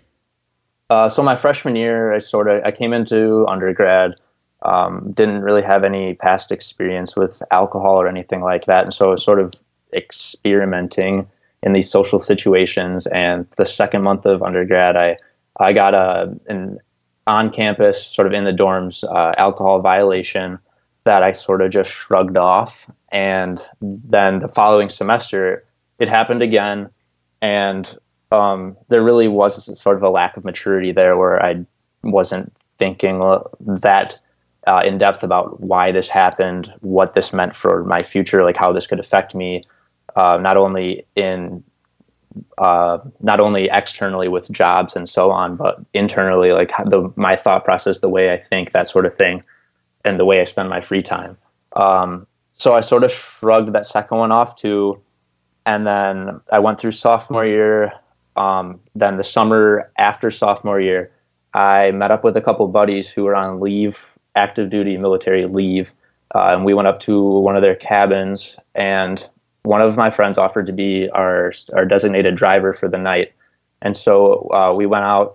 Uh, 0.91 1.09
so 1.09 1.23
my 1.23 1.37
freshman 1.37 1.77
year, 1.77 2.15
I 2.15 2.21
sort 2.21 2.49
of 2.49 2.63
I 2.65 2.71
came 2.71 2.93
into 2.93 3.47
undergrad, 3.47 4.15
um, 4.63 5.13
didn't 5.13 5.43
really 5.43 5.63
have 5.63 5.83
any 5.83 6.15
past 6.15 6.53
experience 6.53 7.17
with 7.17 7.43
alcohol 7.51 8.01
or 8.01 8.07
anything 8.07 8.41
like 8.41 8.67
that, 8.67 8.85
and 8.85 8.95
so 8.95 9.09
I 9.09 9.11
was 9.11 9.25
sort 9.25 9.41
of 9.41 9.53
experimenting 9.93 11.27
in 11.63 11.73
these 11.73 11.91
social 11.91 12.21
situations. 12.21 13.07
And 13.07 13.47
the 13.57 13.67
second 13.67 14.03
month 14.03 14.27
of 14.27 14.43
undergrad, 14.43 14.97
I 14.97 15.17
I 15.59 15.73
got 15.73 15.95
a 15.95 16.39
an 16.47 16.79
on 17.29 17.51
campus, 17.51 18.07
sort 18.07 18.27
of 18.27 18.33
in 18.33 18.45
the 18.45 18.53
dorms, 18.53 19.05
uh, 19.05 19.35
alcohol 19.37 19.81
violation 19.81 20.59
that 21.05 21.23
I 21.23 21.35
sort 21.35 21.63
of 21.63 21.71
just 21.71 21.91
shrugged 21.91 22.37
off. 22.37 22.91
And 23.13 23.65
then 23.81 24.41
the 24.41 24.49
following 24.49 24.89
semester, 24.89 25.65
it 25.99 26.09
happened 26.09 26.43
again. 26.43 26.91
And 27.41 27.87
um, 28.33 28.77
there 28.89 29.03
really 29.03 29.29
was 29.29 29.79
sort 29.81 29.97
of 29.97 30.03
a 30.03 30.11
lack 30.11 30.37
of 30.37 30.45
maturity 30.45 30.91
there 30.91 31.17
where 31.17 31.45
I 31.45 31.65
wasn't 32.03 32.53
thinking 32.79 33.21
that 33.61 34.21
uh, 34.67 34.83
in 34.85 34.99
depth 34.99 35.23
about 35.23 35.61
why 35.61 35.93
this 35.93 36.09
happened, 36.09 36.73
what 36.81 37.15
this 37.15 37.33
meant 37.33 37.55
for 37.55 37.85
my 37.85 38.01
future, 38.01 38.43
like 38.43 38.57
how 38.57 38.73
this 38.73 38.87
could 38.87 39.01
affect 39.01 39.35
me, 39.35 39.65
uh, 40.17 40.39
not 40.41 40.57
only 40.57 41.07
in 41.15 41.63
uh, 42.59 42.99
not 43.21 43.41
only 43.41 43.69
externally 43.71 44.29
with 44.29 44.51
jobs 44.51 44.97
and 44.97 45.09
so 45.09 45.31
on, 45.31 45.57
but 45.57 45.81
internally, 45.95 46.53
like 46.53 46.73
the 46.87 47.13
my 47.17 47.37
thought 47.37 47.65
process, 47.65 48.01
the 48.01 48.09
way 48.09 48.33
I 48.33 48.39
think, 48.39 48.73
that 48.73 48.89
sort 48.89 49.07
of 49.07 49.15
thing 49.15 49.43
and 50.05 50.19
the 50.19 50.25
way 50.25 50.41
I 50.41 50.45
spend 50.45 50.69
my 50.69 50.81
free 50.81 51.03
time. 51.03 51.37
Um, 51.75 52.27
so 52.55 52.75
I 52.75 52.81
sort 52.81 53.05
of 53.05 53.13
shrugged 53.13 53.73
that 53.73 53.87
second 53.87 54.19
one 54.19 54.33
off 54.33 54.57
too. 54.57 55.01
And 55.67 55.87
then 55.87 56.41
I 56.51 56.59
went 56.59 56.81
through 56.81 56.93
sophomore 56.93 57.47
year. 57.47 57.93
Um, 58.37 58.81
then 58.95 59.17
the 59.17 59.25
summer 59.25 59.91
after 59.99 60.31
sophomore 60.31 60.81
year, 60.81 61.11
I 61.55 61.91
met 61.91 62.11
up 62.11 62.25
with 62.25 62.37
a 62.37 62.41
couple 62.41 62.67
buddies 62.69 63.09
who 63.09 63.25
were 63.25 63.35
on 63.35 63.61
leave, 63.61 63.99
active 64.35 64.71
duty 64.71 64.97
military 64.97 65.47
leave. 65.47 65.93
Uh, 66.35 66.55
and 66.55 66.65
we 66.65 66.75
went 66.75 66.89
up 66.89 67.01
to 67.01 67.23
one 67.41 67.57
of 67.57 67.63
their 67.63 67.75
cabins, 67.75 68.57
and 68.75 69.27
one 69.69 69.83
of 69.83 69.97
my 69.97 70.11
friends 70.11 70.39
offered 70.39 70.67
to 70.67 70.73
be 70.73 71.09
our, 71.11 71.53
our 71.75 71.85
designated 71.85 72.35
driver 72.37 72.73
for 72.73 72.89
the 72.89 72.99
night. 72.99 73.33
And 73.83 73.97
so 73.97 74.51
uh, 74.53 74.73
we 74.75 74.87
went 74.87 75.05
out 75.05 75.35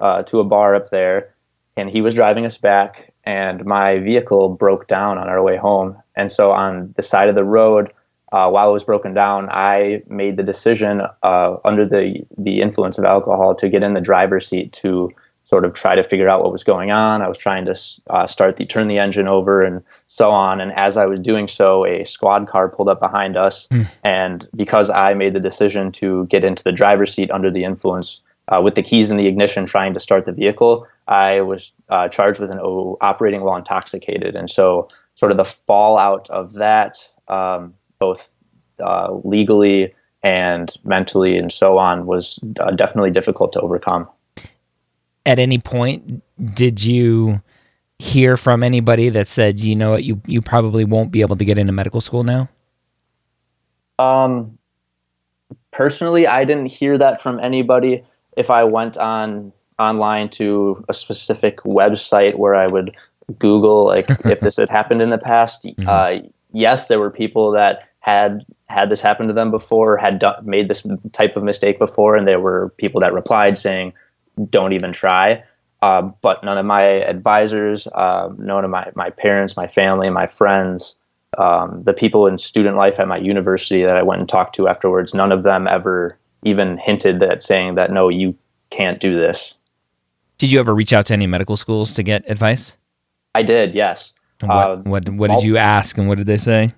uh, 0.00 0.22
to 0.24 0.40
a 0.40 0.44
bar 0.44 0.74
up 0.74 0.90
there, 0.90 1.34
and 1.76 1.90
he 1.90 2.00
was 2.00 2.14
driving 2.14 2.46
us 2.46 2.56
back 2.56 3.14
and 3.24 3.64
my 3.64 3.98
vehicle 3.98 4.50
broke 4.50 4.86
down 4.86 5.18
on 5.18 5.28
our 5.28 5.42
way 5.42 5.56
home. 5.56 5.96
And 6.14 6.30
so 6.30 6.50
on 6.50 6.94
the 6.96 7.02
side 7.02 7.28
of 7.28 7.34
the 7.34 7.44
road, 7.44 7.92
uh, 8.32 8.48
while 8.50 8.68
it 8.68 8.72
was 8.72 8.84
broken 8.84 9.14
down, 9.14 9.48
I 9.50 10.02
made 10.08 10.36
the 10.36 10.42
decision 10.42 11.02
uh, 11.22 11.56
under 11.64 11.86
the 11.86 12.24
the 12.36 12.60
influence 12.60 12.98
of 12.98 13.04
alcohol 13.04 13.54
to 13.56 13.68
get 13.68 13.82
in 13.82 13.94
the 13.94 14.00
driver's 14.00 14.48
seat 14.48 14.72
to 14.82 15.10
sort 15.54 15.64
of 15.64 15.72
try 15.72 15.94
to 15.94 16.02
figure 16.02 16.28
out 16.28 16.42
what 16.42 16.50
was 16.50 16.64
going 16.64 16.90
on. 16.90 17.22
I 17.22 17.28
was 17.28 17.38
trying 17.38 17.64
to 17.66 17.78
uh, 18.10 18.26
start 18.26 18.56
the 18.56 18.64
turn 18.64 18.88
the 18.88 18.98
engine 18.98 19.28
over 19.28 19.62
and 19.62 19.84
so 20.08 20.32
on. 20.32 20.60
And 20.60 20.72
as 20.72 20.96
I 20.96 21.06
was 21.06 21.20
doing 21.20 21.46
so, 21.46 21.86
a 21.86 22.02
squad 22.04 22.48
car 22.48 22.68
pulled 22.68 22.88
up 22.88 22.98
behind 22.98 23.36
us. 23.36 23.68
Mm. 23.70 23.88
And 24.02 24.48
because 24.56 24.90
I 24.90 25.14
made 25.14 25.32
the 25.32 25.38
decision 25.38 25.92
to 25.92 26.26
get 26.26 26.42
into 26.42 26.64
the 26.64 26.72
driver's 26.72 27.14
seat 27.14 27.30
under 27.30 27.52
the 27.52 27.62
influence, 27.62 28.20
uh, 28.48 28.60
with 28.64 28.74
the 28.74 28.82
keys 28.82 29.12
in 29.12 29.16
the 29.16 29.28
ignition, 29.28 29.64
trying 29.64 29.94
to 29.94 30.00
start 30.00 30.26
the 30.26 30.32
vehicle, 30.32 30.88
I 31.06 31.40
was 31.42 31.70
uh, 31.88 32.08
charged 32.08 32.40
with 32.40 32.50
an 32.50 32.58
o- 32.60 32.98
operating 33.00 33.42
while 33.42 33.56
intoxicated, 33.56 34.34
and 34.34 34.50
so 34.50 34.88
sort 35.14 35.30
of 35.30 35.36
the 35.36 35.44
fallout 35.44 36.28
of 36.30 36.54
that, 36.54 36.98
um, 37.28 37.74
both 38.00 38.28
uh, 38.84 39.14
legally 39.22 39.94
and 40.24 40.72
mentally 40.82 41.38
and 41.38 41.52
so 41.52 41.78
on, 41.78 42.06
was 42.06 42.40
uh, 42.58 42.72
definitely 42.72 43.12
difficult 43.12 43.52
to 43.52 43.60
overcome. 43.60 44.08
At 45.26 45.38
any 45.38 45.58
point, 45.58 46.22
did 46.54 46.82
you 46.82 47.42
hear 47.98 48.36
from 48.36 48.62
anybody 48.62 49.08
that 49.08 49.28
said, 49.28 49.60
you 49.60 49.74
know 49.74 49.92
what, 49.92 50.04
you 50.04 50.20
you 50.26 50.42
probably 50.42 50.84
won't 50.84 51.10
be 51.10 51.22
able 51.22 51.36
to 51.36 51.44
get 51.44 51.58
into 51.58 51.72
medical 51.72 52.00
school 52.00 52.24
now? 52.24 52.48
Um, 53.98 54.58
personally, 55.70 56.26
I 56.26 56.44
didn't 56.44 56.66
hear 56.66 56.98
that 56.98 57.22
from 57.22 57.40
anybody. 57.40 58.04
If 58.36 58.50
I 58.50 58.64
went 58.64 58.96
on 58.98 59.52
online 59.78 60.28
to 60.30 60.84
a 60.88 60.94
specific 60.94 61.58
website 61.58 62.36
where 62.36 62.54
I 62.54 62.66
would 62.66 62.94
Google 63.38 63.86
like 63.86 64.06
if 64.24 64.40
this 64.40 64.56
had 64.56 64.70
happened 64.70 65.02
in 65.02 65.10
the 65.10 65.18
past. 65.18 65.64
Mm-hmm. 65.64 65.88
Uh, 65.88 66.28
yes, 66.52 66.88
there 66.88 67.00
were 67.00 67.10
people 67.10 67.50
that 67.52 67.88
had 68.00 68.44
had 68.68 68.90
this 68.90 69.00
happen 69.00 69.28
to 69.28 69.32
them 69.32 69.50
before, 69.50 69.96
had 69.96 70.22
made 70.42 70.68
this 70.68 70.86
type 71.12 71.36
of 71.36 71.42
mistake 71.42 71.78
before, 71.78 72.16
and 72.16 72.26
there 72.26 72.40
were 72.40 72.72
people 72.76 73.00
that 73.00 73.12
replied 73.12 73.56
saying, 73.56 73.92
"Don't 74.50 74.72
even 74.72 74.92
try." 74.92 75.42
Uh, 75.82 76.00
but 76.22 76.42
none 76.42 76.56
of 76.56 76.64
my 76.64 76.82
advisors, 76.82 77.86
uh, 77.88 78.30
none 78.38 78.64
of 78.64 78.70
my, 78.70 78.90
my 78.94 79.10
parents, 79.10 79.54
my 79.54 79.66
family, 79.66 80.08
my 80.08 80.26
friends, 80.26 80.94
um, 81.36 81.82
the 81.84 81.92
people 81.92 82.26
in 82.26 82.38
student 82.38 82.78
life 82.78 82.98
at 82.98 83.06
my 83.06 83.18
university 83.18 83.82
that 83.82 83.94
I 83.94 84.02
went 84.02 84.20
and 84.20 84.28
talked 84.28 84.54
to 84.56 84.66
afterwards, 84.66 85.12
none 85.12 85.30
of 85.30 85.42
them 85.42 85.68
ever 85.68 86.18
even 86.42 86.78
hinted 86.78 87.22
at 87.22 87.42
saying 87.42 87.74
that 87.74 87.90
no, 87.90 88.08
you 88.08 88.34
can't 88.70 88.98
do 88.98 89.18
this. 89.18 89.52
Did 90.38 90.52
you 90.52 90.58
ever 90.58 90.74
reach 90.74 90.94
out 90.94 91.04
to 91.06 91.12
any 91.12 91.26
medical 91.26 91.56
schools 91.56 91.94
to 91.96 92.02
get 92.02 92.28
advice? 92.30 92.74
I 93.34 93.42
did, 93.42 93.74
yes. 93.74 94.12
What, 94.40 94.50
uh, 94.50 94.76
what, 94.84 95.08
what 95.10 95.30
did 95.30 95.42
you 95.42 95.58
ask 95.58 95.98
and 95.98 96.08
what 96.08 96.18
did 96.18 96.26
they 96.26 96.38
say? 96.38 96.72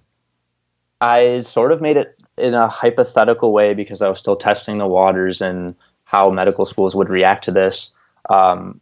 I 1.00 1.40
sort 1.40 1.72
of 1.72 1.80
made 1.80 1.96
it 1.96 2.12
in 2.38 2.54
a 2.54 2.68
hypothetical 2.68 3.52
way 3.52 3.74
because 3.74 4.02
I 4.02 4.08
was 4.08 4.18
still 4.18 4.36
testing 4.36 4.78
the 4.78 4.86
waters 4.86 5.40
and 5.40 5.74
how 6.06 6.30
medical 6.30 6.64
schools 6.64 6.96
would 6.96 7.10
react 7.10 7.44
to 7.44 7.52
this. 7.52 7.90
Um, 8.30 8.80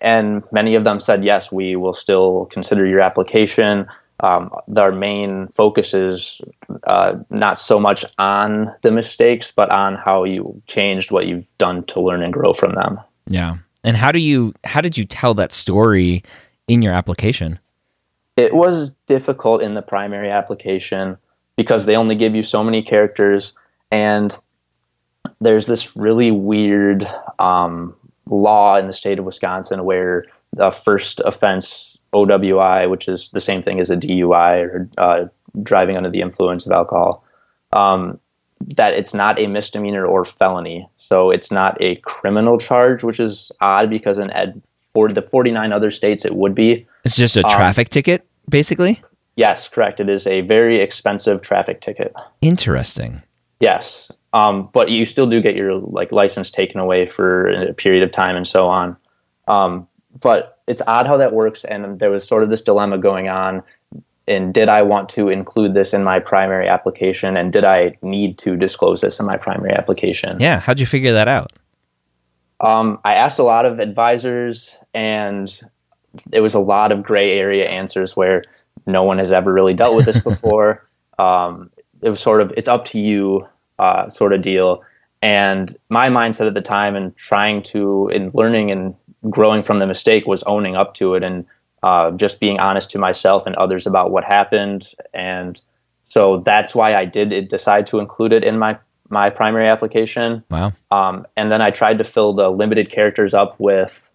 and 0.00 0.44
many 0.52 0.74
of 0.76 0.84
them 0.84 1.00
said, 1.00 1.24
yes, 1.24 1.50
we 1.50 1.74
will 1.74 1.94
still 1.94 2.46
consider 2.52 2.86
your 2.86 3.00
application. 3.00 3.86
Um, 4.20 4.50
our 4.76 4.92
main 4.92 5.48
focus 5.48 5.94
is 5.94 6.40
uh, 6.84 7.16
not 7.30 7.58
so 7.58 7.80
much 7.80 8.04
on 8.18 8.72
the 8.82 8.90
mistakes, 8.90 9.52
but 9.54 9.70
on 9.70 9.94
how 9.94 10.24
you 10.24 10.60
changed 10.66 11.10
what 11.10 11.26
you've 11.26 11.46
done 11.58 11.84
to 11.84 12.00
learn 12.00 12.22
and 12.22 12.32
grow 12.32 12.52
from 12.52 12.74
them. 12.74 13.00
Yeah. 13.28 13.56
And 13.84 13.96
how 13.96 14.12
do 14.12 14.18
you 14.18 14.54
how 14.64 14.80
did 14.80 14.98
you 14.98 15.04
tell 15.04 15.34
that 15.34 15.52
story 15.52 16.22
in 16.66 16.82
your 16.82 16.92
application? 16.92 17.58
It 18.36 18.52
was 18.52 18.90
difficult 19.06 19.62
in 19.62 19.74
the 19.74 19.82
primary 19.82 20.30
application 20.30 21.16
because 21.56 21.86
they 21.86 21.96
only 21.96 22.14
give 22.14 22.34
you 22.34 22.42
so 22.42 22.62
many 22.62 22.82
characters 22.82 23.54
and 23.90 24.36
there's 25.40 25.66
this 25.66 25.96
really 25.96 26.30
weird 26.30 27.08
um, 27.38 27.94
law 28.26 28.76
in 28.76 28.86
the 28.86 28.92
state 28.92 29.18
of 29.18 29.24
Wisconsin 29.24 29.84
where 29.84 30.26
the 30.52 30.70
first 30.70 31.20
offense 31.24 31.96
OWI, 32.12 32.88
which 32.90 33.08
is 33.08 33.30
the 33.32 33.40
same 33.40 33.62
thing 33.62 33.80
as 33.80 33.90
a 33.90 33.96
DUI 33.96 34.64
or 34.64 34.88
uh, 34.98 35.26
driving 35.62 35.96
under 35.96 36.10
the 36.10 36.20
influence 36.20 36.66
of 36.66 36.72
alcohol, 36.72 37.24
um, 37.72 38.18
that 38.76 38.94
it's 38.94 39.14
not 39.14 39.38
a 39.38 39.46
misdemeanor 39.46 40.06
or 40.06 40.24
felony. 40.24 40.88
So 40.98 41.30
it's 41.30 41.50
not 41.50 41.80
a 41.80 41.96
criminal 41.96 42.58
charge, 42.58 43.02
which 43.02 43.20
is 43.20 43.52
odd 43.60 43.90
because 43.90 44.18
in 44.18 44.30
ed 44.30 44.60
for 44.92 45.08
the 45.08 45.22
49 45.22 45.72
other 45.72 45.90
states 45.90 46.24
it 46.24 46.34
would 46.34 46.54
be. 46.54 46.86
It's 47.04 47.16
just 47.16 47.36
a 47.36 47.44
um, 47.44 47.50
traffic 47.50 47.88
ticket, 47.88 48.26
basically. 48.48 49.00
Yes, 49.36 49.68
correct. 49.68 50.00
It 50.00 50.08
is 50.08 50.26
a 50.26 50.40
very 50.40 50.80
expensive 50.80 51.42
traffic 51.42 51.80
ticket. 51.80 52.12
Interesting. 52.40 53.22
Yes, 53.60 54.10
um, 54.32 54.68
but 54.72 54.90
you 54.90 55.04
still 55.04 55.28
do 55.28 55.40
get 55.40 55.54
your 55.56 55.76
like 55.76 56.12
license 56.12 56.50
taken 56.50 56.80
away 56.80 57.06
for 57.06 57.48
a 57.50 57.74
period 57.74 58.02
of 58.02 58.12
time 58.12 58.36
and 58.36 58.46
so 58.46 58.68
on. 58.68 58.96
Um, 59.46 59.88
but 60.20 60.58
it's 60.66 60.82
odd 60.86 61.06
how 61.06 61.16
that 61.16 61.32
works, 61.32 61.64
and 61.64 61.98
there 61.98 62.10
was 62.10 62.26
sort 62.26 62.42
of 62.42 62.50
this 62.50 62.62
dilemma 62.62 62.98
going 62.98 63.28
on 63.28 63.62
and 64.28 64.52
did 64.52 64.68
I 64.68 64.82
want 64.82 65.08
to 65.10 65.30
include 65.30 65.74
this 65.74 65.94
in 65.94 66.02
my 66.02 66.20
primary 66.20 66.68
application 66.68 67.36
and 67.36 67.52
did 67.52 67.64
I 67.64 67.96
need 68.02 68.38
to 68.38 68.56
disclose 68.56 69.00
this 69.00 69.18
in 69.18 69.26
my 69.26 69.38
primary 69.38 69.72
application? 69.72 70.38
Yeah, 70.38 70.60
how'd 70.60 70.78
you 70.78 70.86
figure 70.86 71.12
that 71.12 71.28
out? 71.28 71.52
Um, 72.60 72.98
I 73.04 73.14
asked 73.14 73.38
a 73.38 73.42
lot 73.42 73.64
of 73.64 73.80
advisors 73.80 74.76
and 74.92 75.60
it 76.32 76.40
was 76.40 76.54
a 76.54 76.58
lot 76.58 76.92
of 76.92 77.02
gray 77.02 77.38
area 77.38 77.68
answers 77.68 78.16
where 78.16 78.44
no 78.86 79.02
one 79.02 79.18
has 79.18 79.32
ever 79.32 79.52
really 79.52 79.74
dealt 79.74 79.96
with 79.96 80.04
this 80.04 80.22
before. 80.22 80.86
um, 81.18 81.70
it 82.00 82.10
was 82.10 82.20
sort 82.20 82.40
of 82.40 82.52
it's 82.56 82.68
up 82.68 82.84
to 82.84 83.00
you 83.00 83.44
uh, 83.78 84.08
sort 84.10 84.32
of 84.32 84.42
deal. 84.42 84.82
And 85.20 85.76
my 85.88 86.08
mindset 86.08 86.46
at 86.46 86.54
the 86.54 86.60
time 86.60 86.94
and 86.94 87.16
trying 87.16 87.62
to 87.64 88.08
in 88.08 88.30
learning 88.34 88.70
and 88.70 88.94
growing 89.28 89.62
from 89.62 89.78
the 89.80 89.86
mistake 89.86 90.26
was 90.26 90.42
owning 90.44 90.76
up 90.76 90.94
to 90.94 91.14
it 91.14 91.22
and 91.22 91.44
uh, 91.82 92.10
just 92.12 92.40
being 92.40 92.58
honest 92.60 92.90
to 92.92 92.98
myself 92.98 93.44
and 93.46 93.54
others 93.56 93.86
about 93.86 94.10
what 94.10 94.24
happened. 94.24 94.88
And 95.14 95.60
so 96.08 96.40
that's 96.40 96.74
why 96.74 96.94
I 96.94 97.04
did 97.04 97.48
decide 97.48 97.86
to 97.88 97.98
include 97.98 98.32
it 98.32 98.44
in 98.44 98.58
my 98.58 98.78
my 99.10 99.30
primary 99.30 99.68
application. 99.68 100.44
Wow. 100.50 100.72
Um, 100.90 101.26
and 101.36 101.50
then 101.50 101.62
I 101.62 101.70
tried 101.70 101.96
to 101.98 102.04
fill 102.04 102.34
the 102.34 102.50
limited 102.50 102.90
characters 102.90 103.32
up 103.32 103.58
with 103.58 104.08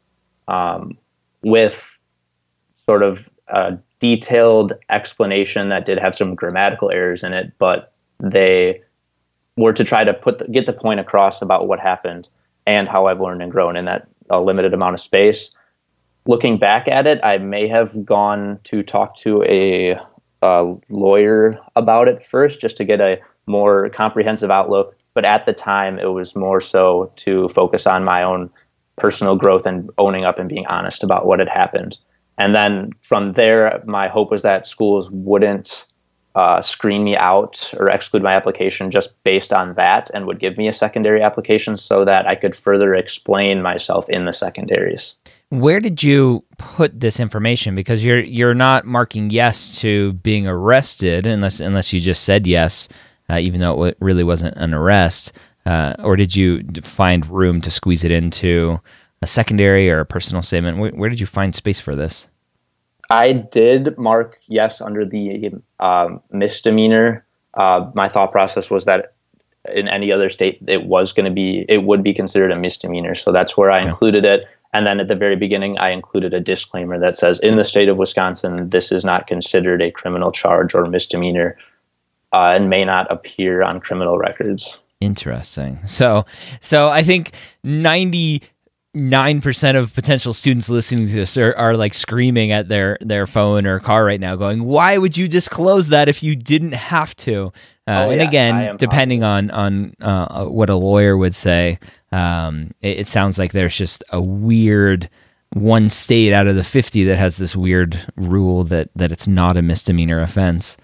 um, 0.47 0.97
with 1.41 1.81
sort 2.85 3.03
of 3.03 3.27
a 3.47 3.77
detailed 3.99 4.73
explanation 4.89 5.69
that 5.69 5.85
did 5.85 5.97
have 5.99 6.15
some 6.15 6.35
grammatical 6.35 6.91
errors 6.91 7.23
in 7.23 7.33
it, 7.33 7.53
but 7.57 7.93
they 8.19 8.81
were 9.57 9.73
to 9.73 9.83
try 9.83 10.03
to 10.03 10.13
put 10.13 10.39
the, 10.39 10.47
get 10.47 10.65
the 10.65 10.73
point 10.73 10.99
across 10.99 11.41
about 11.41 11.67
what 11.67 11.79
happened 11.79 12.29
and 12.65 12.87
how 12.87 13.07
I've 13.07 13.21
learned 13.21 13.41
and 13.41 13.51
grown 13.51 13.75
in 13.75 13.85
that 13.85 14.07
a 14.29 14.41
limited 14.41 14.73
amount 14.73 14.95
of 14.95 15.01
space. 15.01 15.51
Looking 16.25 16.57
back 16.57 16.87
at 16.87 17.05
it, 17.05 17.19
I 17.23 17.37
may 17.37 17.67
have 17.67 18.05
gone 18.05 18.59
to 18.65 18.83
talk 18.83 19.17
to 19.17 19.43
a, 19.43 19.99
a 20.41 20.75
lawyer 20.89 21.59
about 21.75 22.07
it 22.07 22.25
first, 22.25 22.61
just 22.61 22.77
to 22.77 22.85
get 22.85 23.01
a 23.01 23.19
more 23.45 23.89
comprehensive 23.89 24.49
outlook. 24.49 24.95
But 25.13 25.25
at 25.25 25.45
the 25.45 25.53
time, 25.53 25.99
it 25.99 26.07
was 26.07 26.35
more 26.35 26.61
so 26.61 27.11
to 27.17 27.49
focus 27.49 27.85
on 27.85 28.03
my 28.05 28.23
own 28.23 28.49
personal 28.97 29.35
growth 29.35 29.65
and 29.65 29.89
owning 29.97 30.23
up 30.23 30.39
and 30.39 30.47
being 30.47 30.65
honest 30.67 31.03
about 31.03 31.25
what 31.25 31.39
had 31.39 31.49
happened. 31.49 31.97
And 32.37 32.55
then 32.55 32.91
from 33.01 33.33
there, 33.33 33.83
my 33.85 34.07
hope 34.07 34.31
was 34.31 34.41
that 34.43 34.65
schools 34.65 35.09
wouldn't 35.11 35.85
uh, 36.35 36.61
screen 36.61 37.03
me 37.03 37.15
out 37.15 37.71
or 37.77 37.89
exclude 37.89 38.23
my 38.23 38.31
application 38.31 38.89
just 38.89 39.13
based 39.23 39.53
on 39.53 39.75
that 39.75 40.09
and 40.13 40.25
would 40.25 40.39
give 40.39 40.57
me 40.57 40.67
a 40.67 40.73
secondary 40.73 41.21
application 41.21 41.77
so 41.77 42.03
that 42.05 42.25
I 42.25 42.35
could 42.35 42.55
further 42.55 42.95
explain 42.95 43.61
myself 43.61 44.09
in 44.09 44.25
the 44.25 44.33
secondaries. 44.33 45.13
Where 45.49 45.79
did 45.79 46.01
you 46.01 46.43
put 46.57 46.99
this 46.99 47.19
information? 47.19 47.75
Because 47.75 48.03
you're 48.03 48.21
you're 48.21 48.55
not 48.55 48.85
marking 48.85 49.29
yes 49.29 49.79
to 49.81 50.13
being 50.13 50.47
arrested 50.47 51.27
unless 51.27 51.59
unless 51.59 51.93
you 51.93 51.99
just 51.99 52.23
said 52.23 52.47
yes, 52.47 52.89
uh, 53.29 53.37
even 53.37 53.61
though 53.61 53.83
it 53.83 53.97
really 53.99 54.23
wasn't 54.23 54.57
an 54.57 54.73
arrest. 54.73 55.33
Uh, 55.65 55.93
or 55.99 56.15
did 56.15 56.35
you 56.35 56.63
find 56.81 57.29
room 57.29 57.61
to 57.61 57.71
squeeze 57.71 58.03
it 58.03 58.11
into 58.11 58.81
a 59.21 59.27
secondary 59.27 59.89
or 59.89 59.99
a 59.99 60.05
personal 60.05 60.41
statement? 60.41 60.77
Where, 60.77 60.91
where 60.91 61.09
did 61.09 61.19
you 61.19 61.27
find 61.27 61.53
space 61.53 61.79
for 61.79 61.95
this? 61.95 62.27
I 63.09 63.33
did 63.33 63.97
mark 63.97 64.39
yes 64.47 64.81
under 64.81 65.05
the 65.05 65.51
um, 65.79 66.21
misdemeanor. 66.31 67.25
Uh, 67.53 67.91
my 67.93 68.09
thought 68.09 68.31
process 68.31 68.69
was 68.69 68.85
that 68.85 69.13
in 69.73 69.87
any 69.87 70.11
other 70.11 70.29
state, 70.29 70.59
it 70.67 70.85
was 70.85 71.13
going 71.13 71.25
to 71.25 71.31
be, 71.31 71.65
it 71.69 71.83
would 71.83 72.03
be 72.03 72.13
considered 72.13 72.51
a 72.51 72.55
misdemeanor. 72.55 73.15
So 73.15 73.31
that's 73.31 73.55
where 73.55 73.71
I 73.71 73.81
yeah. 73.81 73.89
included 73.89 74.25
it. 74.25 74.45
And 74.73 74.87
then 74.87 74.99
at 74.99 75.07
the 75.07 75.15
very 75.15 75.35
beginning, 75.35 75.77
I 75.77 75.91
included 75.91 76.33
a 76.33 76.39
disclaimer 76.39 76.99
that 76.99 77.15
says, 77.15 77.39
in 77.41 77.57
the 77.57 77.63
state 77.63 77.89
of 77.89 77.97
Wisconsin, 77.97 78.69
this 78.69 78.91
is 78.91 79.05
not 79.05 79.27
considered 79.27 79.81
a 79.81 79.91
criminal 79.91 80.31
charge 80.31 80.73
or 80.73 80.85
misdemeanor 80.87 81.57
uh, 82.31 82.53
and 82.55 82.69
may 82.69 82.83
not 82.83 83.11
appear 83.11 83.61
on 83.61 83.79
criminal 83.79 84.17
records. 84.17 84.77
Interesting. 84.99 85.79
So, 85.85 86.25
so 86.59 86.89
I 86.89 87.03
think 87.03 87.33
ninety 87.63 88.41
nine 88.93 89.41
percent 89.41 89.77
of 89.77 89.93
potential 89.93 90.33
students 90.33 90.69
listening 90.69 91.07
to 91.07 91.13
this 91.13 91.37
are, 91.37 91.53
are 91.55 91.75
like 91.75 91.93
screaming 91.93 92.51
at 92.51 92.69
their 92.69 92.97
their 93.01 93.25
phone 93.25 93.65
or 93.65 93.79
car 93.79 94.05
right 94.05 94.19
now, 94.19 94.35
going, 94.35 94.63
"Why 94.63 94.97
would 94.97 95.17
you 95.17 95.27
disclose 95.27 95.89
that 95.89 96.09
if 96.09 96.23
you 96.23 96.35
didn't 96.35 96.73
have 96.73 97.15
to?" 97.17 97.51
Uh, 97.85 98.05
oh, 98.05 98.09
and 98.11 98.21
yeah, 98.21 98.27
again, 98.27 98.77
depending 98.77 99.23
on 99.23 99.51
on 99.51 99.93
uh, 100.01 100.45
what 100.45 100.69
a 100.69 100.75
lawyer 100.75 101.17
would 101.17 101.35
say, 101.35 101.79
um, 102.11 102.71
it, 102.81 102.99
it, 102.99 103.07
sounds 103.07 103.37
like 103.37 103.51
there's 103.51 103.75
just 103.75 104.03
a 104.11 104.21
weird 104.21 105.09
one 105.51 105.89
state 105.89 106.31
out 106.31 106.47
of 106.47 106.55
the 106.55 106.63
fifty 106.63 107.03
that 107.03 107.17
has 107.17 107.37
this 107.37 107.55
weird 107.55 107.99
rule 108.15 108.63
that 108.65 108.89
that 108.95 109.11
it's 109.11 109.27
not 109.27 109.57
a 109.57 109.61
misdemeanor 109.61 110.21
offense. 110.21 110.77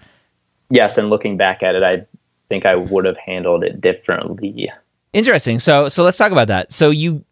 Yes, 0.68 0.98
and 0.98 1.10
looking 1.10 1.36
back 1.36 1.62
at 1.62 1.74
it, 1.74 1.82
I 1.82 2.06
think 2.48 2.66
I 2.66 2.76
would 2.76 3.04
have 3.04 3.16
handled 3.16 3.64
it 3.64 3.80
differently. 3.80 4.70
Interesting. 5.12 5.58
So 5.58 5.88
so 5.88 6.04
let's 6.04 6.18
talk 6.18 6.32
about 6.32 6.48
that. 6.48 6.70
So 6.72 6.90
you 6.90 7.24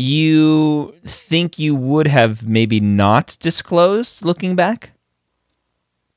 you 0.00 0.94
think 1.04 1.58
you 1.58 1.74
would 1.74 2.06
have 2.06 2.46
maybe 2.46 2.80
not 2.80 3.36
disclosed 3.40 4.24
looking 4.24 4.56
back? 4.56 4.90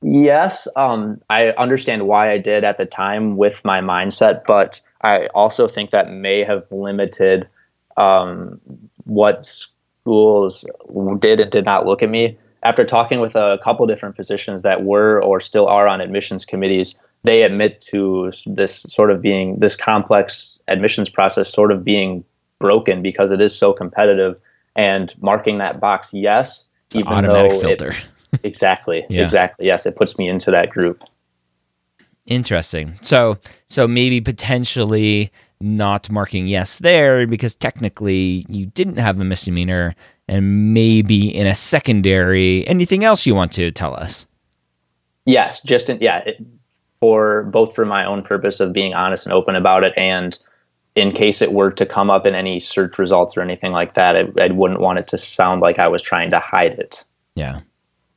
Yes, 0.02 0.68
um, 0.76 1.20
I 1.30 1.48
understand 1.52 2.06
why 2.06 2.30
I 2.30 2.38
did 2.38 2.62
at 2.62 2.76
the 2.76 2.84
time 2.84 3.36
with 3.36 3.64
my 3.64 3.80
mindset, 3.80 4.42
but 4.46 4.80
I 5.00 5.28
also 5.28 5.66
think 5.66 5.92
that 5.92 6.10
may 6.10 6.44
have 6.44 6.64
limited 6.70 7.48
um, 7.96 8.60
what 9.04 9.46
schools 9.46 10.64
did 11.20 11.40
and 11.40 11.50
did 11.50 11.64
not 11.64 11.86
look 11.86 12.02
at 12.02 12.10
me. 12.10 12.38
After 12.62 12.84
talking 12.84 13.20
with 13.20 13.34
a 13.34 13.58
couple 13.64 13.86
different 13.86 14.16
physicians 14.16 14.62
that 14.62 14.84
were 14.84 15.22
or 15.22 15.40
still 15.40 15.66
are 15.68 15.86
on 15.88 16.00
admissions 16.00 16.44
committees, 16.44 16.94
they 17.22 17.42
admit 17.42 17.80
to 17.92 18.30
this 18.46 18.84
sort 18.88 19.10
of 19.10 19.22
being 19.22 19.58
this 19.58 19.76
complex 19.76 20.58
admissions 20.68 21.08
process 21.08 21.50
sort 21.50 21.72
of 21.72 21.82
being 21.84 22.24
broken 22.64 23.02
because 23.02 23.30
it 23.30 23.42
is 23.42 23.54
so 23.54 23.74
competitive. 23.74 24.40
And 24.74 25.12
marking 25.20 25.58
that 25.58 25.80
box 25.80 26.08
yes 26.14 26.64
it's 26.86 26.96
even 26.96 27.12
automatic 27.12 27.52
though 27.52 27.60
filter. 27.60 27.90
It, 28.32 28.40
exactly 28.42 29.04
yeah. 29.10 29.22
exactly. 29.22 29.66
Yes 29.66 29.84
it 29.84 29.96
puts 29.96 30.16
me 30.16 30.30
into 30.30 30.50
that 30.50 30.70
group. 30.70 31.02
Interesting. 32.24 32.94
So 33.02 33.36
so 33.66 33.86
maybe 33.86 34.22
potentially 34.22 35.30
not 35.60 36.10
marking 36.10 36.46
yes 36.46 36.78
there 36.78 37.26
because 37.26 37.54
technically 37.54 38.46
you 38.48 38.64
didn't 38.66 38.96
have 38.96 39.20
a 39.20 39.24
misdemeanor 39.24 39.94
and 40.26 40.72
maybe 40.72 41.28
in 41.28 41.46
a 41.46 41.54
secondary. 41.54 42.66
Anything 42.66 43.04
else 43.04 43.26
you 43.26 43.34
want 43.34 43.52
to 43.52 43.70
tell 43.70 43.94
us? 43.94 44.26
Yes 45.26 45.60
just 45.60 45.90
in, 45.90 45.98
yeah 46.00 46.22
it, 46.24 46.42
for 46.98 47.42
both 47.44 47.74
for 47.74 47.84
my 47.84 48.06
own 48.06 48.22
purpose 48.22 48.60
of 48.60 48.72
being 48.72 48.94
honest 48.94 49.26
and 49.26 49.32
open 49.34 49.54
about 49.54 49.84
it 49.84 49.92
and 49.94 50.38
in 50.96 51.12
case 51.12 51.42
it 51.42 51.52
were 51.52 51.70
to 51.72 51.86
come 51.86 52.10
up 52.10 52.24
in 52.26 52.34
any 52.34 52.60
search 52.60 52.98
results 52.98 53.36
or 53.36 53.40
anything 53.42 53.72
like 53.72 53.94
that, 53.94 54.16
I, 54.16 54.20
I 54.40 54.48
wouldn't 54.52 54.80
want 54.80 54.98
it 54.98 55.08
to 55.08 55.18
sound 55.18 55.60
like 55.60 55.78
I 55.78 55.88
was 55.88 56.02
trying 56.02 56.30
to 56.30 56.38
hide 56.38 56.78
it. 56.78 57.02
Yeah. 57.34 57.60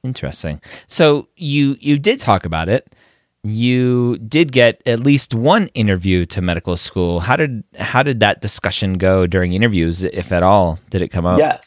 Interesting. 0.04 0.62
So 0.88 1.28
you 1.36 1.76
you 1.80 1.98
did 1.98 2.20
talk 2.20 2.46
about 2.46 2.70
it. 2.70 2.96
You 3.44 4.18
did 4.20 4.52
get 4.52 4.82
at 4.86 5.00
least 5.00 5.34
one 5.34 5.68
interview 5.70 6.26
to 6.26 6.42
medical 6.42 6.78
school. 6.78 7.20
How 7.20 7.36
did 7.36 7.64
how 7.78 8.04
did 8.04 8.20
that 8.20 8.42
discussion 8.42 8.98
go 8.98 9.28
during 9.28 9.54
interviews, 9.54 10.04
if 10.04 10.32
at 10.32 10.44
all? 10.44 10.80
Did 10.90 11.02
it 11.02 11.10
come 11.10 11.26
up? 11.26 11.40
Yes, 11.40 11.60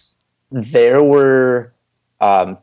there 0.51 1.03
were 1.03 1.73
um, 2.21 2.57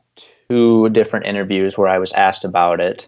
two 0.49 0.89
different 0.89 1.25
interviews 1.25 1.77
where 1.77 1.88
I 1.88 1.97
was 1.97 2.13
asked 2.13 2.45
about 2.45 2.79
it. 2.79 3.07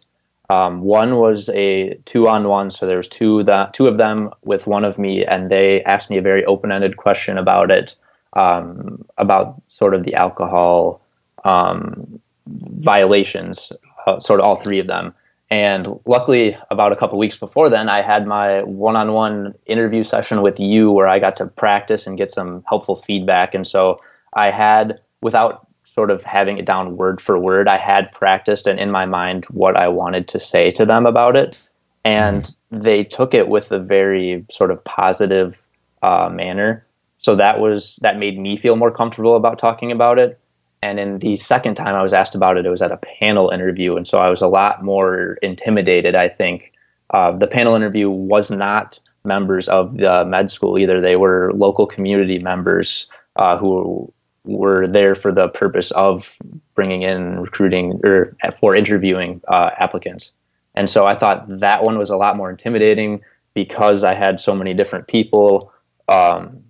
Um, 0.50 0.82
one 0.82 1.18
was 1.18 1.50
a 1.50 1.94
two-on-one, 2.06 2.72
so 2.72 2.88
there 2.88 2.98
was 2.98 3.08
two 3.08 3.44
the, 3.44 3.70
two 3.72 3.88
of 3.88 3.98
them 3.98 4.32
with 4.44 4.66
one 4.66 4.84
of 4.84 4.98
me, 4.98 5.24
and 5.26 5.52
they 5.52 5.84
asked 5.84 6.10
me 6.10 6.18
a 6.18 6.22
very 6.22 6.44
open-ended 6.46 6.98
question 6.98 7.38
about 7.38 7.70
it, 7.70 7.96
um, 8.34 9.06
about 9.18 9.62
sort 9.68 9.94
of 9.94 10.04
the 10.04 10.16
alcohol 10.16 11.02
um, 11.46 12.20
violations, 12.48 13.72
uh, 14.08 14.20
sort 14.20 14.40
of 14.40 14.46
all 14.46 14.56
three 14.56 14.80
of 14.80 14.88
them. 14.88 15.14
And 15.52 16.00
luckily, 16.06 16.58
about 16.72 16.92
a 16.92 16.96
couple 16.96 17.18
weeks 17.20 17.38
before 17.38 17.70
then, 17.70 17.90
I 17.90 18.02
had 18.02 18.26
my 18.26 18.64
one-on-one 18.64 19.54
interview 19.66 20.04
session 20.04 20.42
with 20.42 20.60
you, 20.60 20.92
where 20.92 21.08
I 21.08 21.20
got 21.20 21.36
to 21.38 21.46
practice 21.48 22.08
and 22.08 22.18
get 22.18 22.32
some 22.32 22.64
helpful 22.68 22.96
feedback. 22.96 23.56
And 23.56 23.68
so 23.68 24.00
I 24.34 24.52
had, 24.52 25.00
without 25.22 25.68
sort 26.00 26.12
of 26.12 26.24
having 26.24 26.58
it 26.58 26.66
down 26.66 26.96
word 26.96 27.20
for 27.20 27.38
word. 27.38 27.68
I 27.68 27.78
had 27.78 28.10
practiced 28.14 28.68
and 28.68 28.80
in 28.80 28.90
my 28.90 29.06
mind 29.06 29.44
what 29.50 29.76
I 29.76 29.90
wanted 29.90 30.30
to 30.30 30.40
say 30.40 30.72
to 30.72 30.86
them 30.86 31.06
about 31.06 31.36
it. 31.36 31.60
And 32.06 32.44
mm-hmm. 32.44 32.84
they 32.84 33.04
took 33.04 33.34
it 33.34 33.50
with 33.50 33.74
a 33.74 33.80
very 33.80 34.46
sort 34.50 34.72
of 34.72 34.82
positive 34.86 35.62
uh, 36.02 36.30
manner. 36.32 36.86
So 37.18 37.36
that 37.36 37.60
was 37.60 38.00
that 38.02 38.18
made 38.18 38.40
me 38.40 38.56
feel 38.56 38.78
more 38.78 38.92
comfortable 38.92 39.36
about 39.36 39.60
talking 39.60 39.92
about 39.92 40.20
it. 40.20 40.40
And 40.82 41.02
in 41.02 41.20
the 41.20 41.36
second 41.36 41.76
time 41.76 41.96
I 41.96 42.02
was 42.02 42.14
asked 42.14 42.34
about 42.34 42.56
it, 42.56 42.66
it 42.66 42.70
was 42.70 42.82
at 42.82 42.94
a 42.94 43.02
panel 43.20 43.50
interview, 43.50 43.98
and 43.98 44.08
so 44.08 44.20
I 44.20 44.30
was 44.30 44.42
a 44.42 44.48
lot 44.48 44.82
more 44.82 45.38
intimidated. 45.42 46.16
I 46.16 46.30
think 46.30 46.72
uh, 47.10 47.34
the 47.38 47.48
panel 47.48 47.76
interview 47.76 48.10
was 48.10 48.50
not 48.50 48.98
members 49.26 49.68
of 49.68 49.98
the 49.98 50.24
med 50.24 50.50
school 50.50 50.78
either; 50.78 51.02
they 51.02 51.18
were 51.18 51.52
local 51.54 51.86
community 51.86 52.40
members 52.40 53.08
uh, 53.36 53.58
who 53.58 54.14
were 54.50 54.88
there 54.88 55.16
for 55.16 55.32
the 55.32 55.48
purpose 55.50 55.92
of 55.92 56.36
bringing 56.76 57.04
in 57.04 57.40
recruiting 57.40 58.00
or 58.04 58.36
for 58.60 58.76
interviewing 58.76 59.42
uh, 59.48 59.72
applicants. 59.80 60.32
And 60.76 60.90
so 60.90 61.06
I 61.06 61.16
thought 61.16 61.46
that 61.60 61.84
one 61.84 61.98
was 61.98 62.10
a 62.10 62.18
lot 62.18 62.38
more 62.38 62.50
intimidating 62.50 63.22
because 63.54 64.04
I 64.04 64.14
had 64.14 64.40
so 64.40 64.56
many 64.56 64.74
different 64.74 65.08
people, 65.08 65.72
um, 66.08 66.64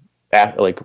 like 0.58 0.80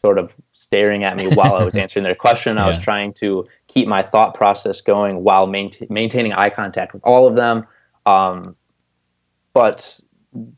sort 0.00 0.18
of 0.18 0.32
staring 0.52 1.04
at 1.04 1.16
me 1.16 1.28
while 1.28 1.54
I 1.54 1.64
was 1.64 1.76
answering 1.82 2.02
their 2.02 2.14
question. 2.14 2.58
I 2.58 2.64
yeah. 2.64 2.76
was 2.76 2.78
trying 2.78 3.12
to 3.14 3.46
keep 3.68 3.86
my 3.86 4.02
thought 4.02 4.34
process 4.34 4.80
going 4.80 5.22
while 5.22 5.46
maintaining 5.46 6.32
eye 6.32 6.50
contact 6.50 6.92
with 6.92 7.02
all 7.04 7.26
of 7.26 7.36
them. 7.36 7.66
Um, 8.06 8.56
but 9.52 10.00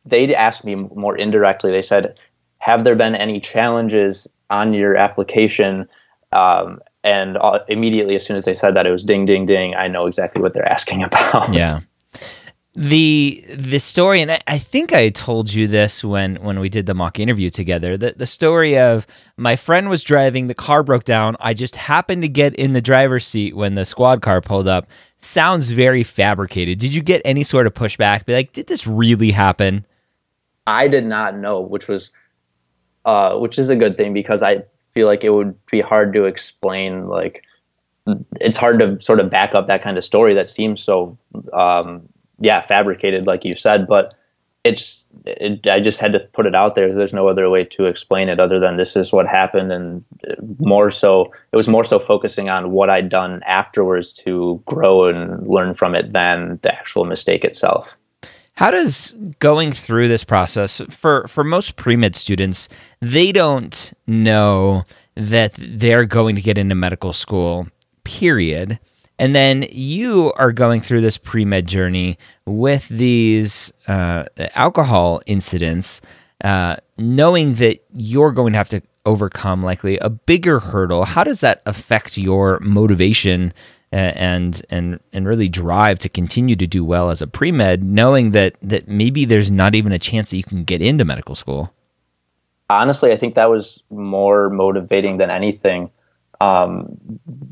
they 0.05 0.35
asked 0.35 0.65
me 0.65 0.75
more 0.75 1.17
indirectly. 1.17 1.71
They 1.71 1.83
said, 1.83 2.19
"Have 2.59 2.85
there 2.85 2.95
been 2.95 3.15
any 3.15 3.41
challenges 3.41 4.27
on 4.53 4.75
your 4.75 4.97
application?" 4.97 5.89
Um, 6.31 6.81
and 7.05 7.37
uh, 7.37 7.59
immediately, 7.69 8.15
as 8.15 8.25
soon 8.25 8.37
as 8.37 8.45
they 8.45 8.55
said 8.55 8.77
that, 8.77 8.87
it 8.87 8.91
was 8.91 9.03
ding, 9.03 9.27
ding, 9.27 9.47
ding. 9.47 9.75
I 9.75 9.89
know 9.89 10.07
exactly 10.07 10.41
what 10.41 10.55
they're 10.55 10.71
asking 10.71 11.03
about. 11.09 11.53
Yeah 11.53 11.81
the 12.75 13.45
the 13.55 13.79
story 13.79 14.23
and 14.23 14.33
I, 14.33 14.41
I, 14.47 14.57
think 14.57 14.95
I 14.95 15.11
told 15.11 15.53
you 15.53 15.69
this 15.69 16.03
when 16.03 16.37
when 16.37 16.59
we 16.59 16.71
did 16.71 16.87
the 16.87 16.95
mock 16.95 17.19
interview 17.19 17.51
together 17.51 17.99
the 17.99 18.15
the 18.17 18.25
story 18.25 18.79
of 18.79 19.07
my 19.37 19.57
friend 19.57 19.91
was 19.91 20.03
driving 20.03 20.47
the 20.47 20.55
car 20.55 20.83
broke 20.83 21.05
down 21.05 21.37
I 21.39 21.53
just 21.53 21.77
happened 21.77 22.23
to 22.23 22.29
get 22.29 22.55
in 22.55 22.73
the 22.73 22.81
driver's 22.81 23.27
seat 23.27 23.55
when 23.55 23.75
the 23.75 23.85
squad 23.85 24.23
car 24.23 24.41
pulled 24.41 24.69
up 24.69 24.89
sounds 25.19 25.71
very 25.71 26.03
fabricated 26.03 26.79
did 26.79 26.95
you 26.95 27.03
get 27.03 27.21
any 27.27 27.45
sort 27.45 27.67
of 27.67 27.75
pushback 27.75 28.25
be 28.25 28.33
like 28.33 28.53
did 28.53 28.69
this 28.69 28.87
really 28.87 29.33
happen 29.33 29.85
I 30.67 30.89
did 30.89 31.05
not 31.05 31.37
know 31.37 31.61
which 31.61 31.89
was 31.89 32.11
uh 33.05 33.37
which 33.37 33.59
is 33.59 33.69
a 33.69 33.77
good 33.77 33.97
thing 33.97 34.13
because 34.13 34.43
I 34.43 34.63
feel 34.95 35.07
like 35.07 35.25
it 35.25 35.31
would 35.31 35.55
be 35.67 35.81
hard 35.81 36.13
to 36.15 36.25
explain 36.25 37.09
like 37.09 37.45
it's 38.41 38.57
hard 38.57 38.81
to 38.81 39.01
sort 39.01 39.21
of 39.21 39.31
back 39.31 39.55
up 39.55 39.67
that 39.69 39.83
kind 39.83 39.97
of 39.97 40.05
story 40.05 40.35
that 40.35 40.49
seems 40.49 40.83
so 40.83 41.17
um 41.53 42.09
yeah, 42.43 42.61
fabricated, 42.61 43.27
like 43.27 43.45
you 43.45 43.55
said, 43.55 43.87
but 43.87 44.15
it's 44.65 45.03
it, 45.25 45.67
I 45.67 45.81
just 45.81 45.99
had 46.01 46.13
to 46.13 46.21
put 46.21 46.47
it 46.47 46.55
out 46.55 46.75
there. 46.75 46.93
There's 46.93 47.13
no 47.13 47.29
other 47.29 47.49
way 47.49 47.65
to 47.65 47.87
explain 47.87 48.29
it 48.29 48.41
other 48.41 48.59
than 48.59 48.77
this 48.77 48.97
is 48.97 49.13
what 49.13 49.27
happened, 49.27 49.73
and 49.73 50.05
more 50.59 50.91
so, 50.91 51.33
it 51.53 51.57
was 51.57 51.69
more 51.69 51.85
so 51.85 51.99
focusing 51.99 52.49
on 52.49 52.73
what 52.73 52.91
I'd 52.91 53.09
done 53.09 53.43
afterwards 53.47 54.13
to 54.25 54.63
grow 54.67 55.09
and 55.09 55.47
learn 55.47 55.75
from 55.75 55.95
it 55.95 56.13
than 56.13 56.59
the 56.63 56.75
actual 56.75 57.05
mistake 57.05 57.45
itself. 57.45 57.89
How 58.63 58.71
does 58.71 59.13
going 59.41 59.73
through 59.73 60.07
this 60.07 60.23
process 60.23 60.81
for 60.89 61.27
for 61.27 61.43
most 61.43 61.75
pre 61.75 61.97
med 61.97 62.15
students? 62.15 62.69
They 63.01 63.33
don't 63.33 63.93
know 64.07 64.85
that 65.17 65.55
they're 65.59 66.05
going 66.05 66.37
to 66.37 66.43
get 66.43 66.59
into 66.59 66.77
medical 66.77 67.13
school. 67.13 67.67
Period 68.05 68.79
and 69.19 69.37
then 69.37 69.67
you 69.71 70.33
are 70.37 70.53
going 70.53 70.81
through 70.81 71.01
this 71.01 71.19
pre 71.19 71.45
med 71.45 71.67
journey 71.67 72.19
with 72.47 72.89
these 72.89 73.73
uh, 73.89 74.25
alcohol 74.55 75.23
incidents, 75.27 76.01
uh, 76.45 76.77
knowing 76.99 77.55
that 77.55 77.85
you're 77.95 78.33
going 78.33 78.53
to 78.53 78.59
have 78.59 78.69
to 78.69 78.83
overcome 79.07 79.63
likely 79.63 79.99
a 79.99 80.09
bigger 80.09 80.61
hurdle. 80.61 81.05
How 81.05 81.25
does 81.25 81.41
that 81.41 81.63
affect 81.67 82.17
your 82.17 82.59
motivation? 82.61 83.53
And 83.93 84.63
and 84.71 85.01
and 85.13 85.29
really 85.29 85.51
drive 85.51 85.99
to 85.99 86.09
continue 86.09 86.57
to 86.57 86.67
do 86.67 86.83
well 86.83 87.11
as 87.11 87.21
a 87.21 87.27
pre 87.27 87.53
med, 87.53 87.85
knowing 87.85 88.31
that 88.31 88.57
that 88.63 88.89
maybe 88.89 89.27
there's 89.27 89.51
not 89.51 89.75
even 89.75 89.93
a 89.93 89.99
chance 89.99 90.31
that 90.31 90.39
you 90.39 90.45
can 90.45 90.65
get 90.65 90.81
into 90.81 91.05
medical 91.05 91.35
school. 91.35 91.75
Honestly, 92.71 93.13
I 93.13 93.19
think 93.19 93.35
that 93.35 93.51
was 93.51 93.83
more 93.91 94.49
motivating 94.49 95.19
than 95.19 95.31
anything 95.31 95.91
um, 96.43 96.99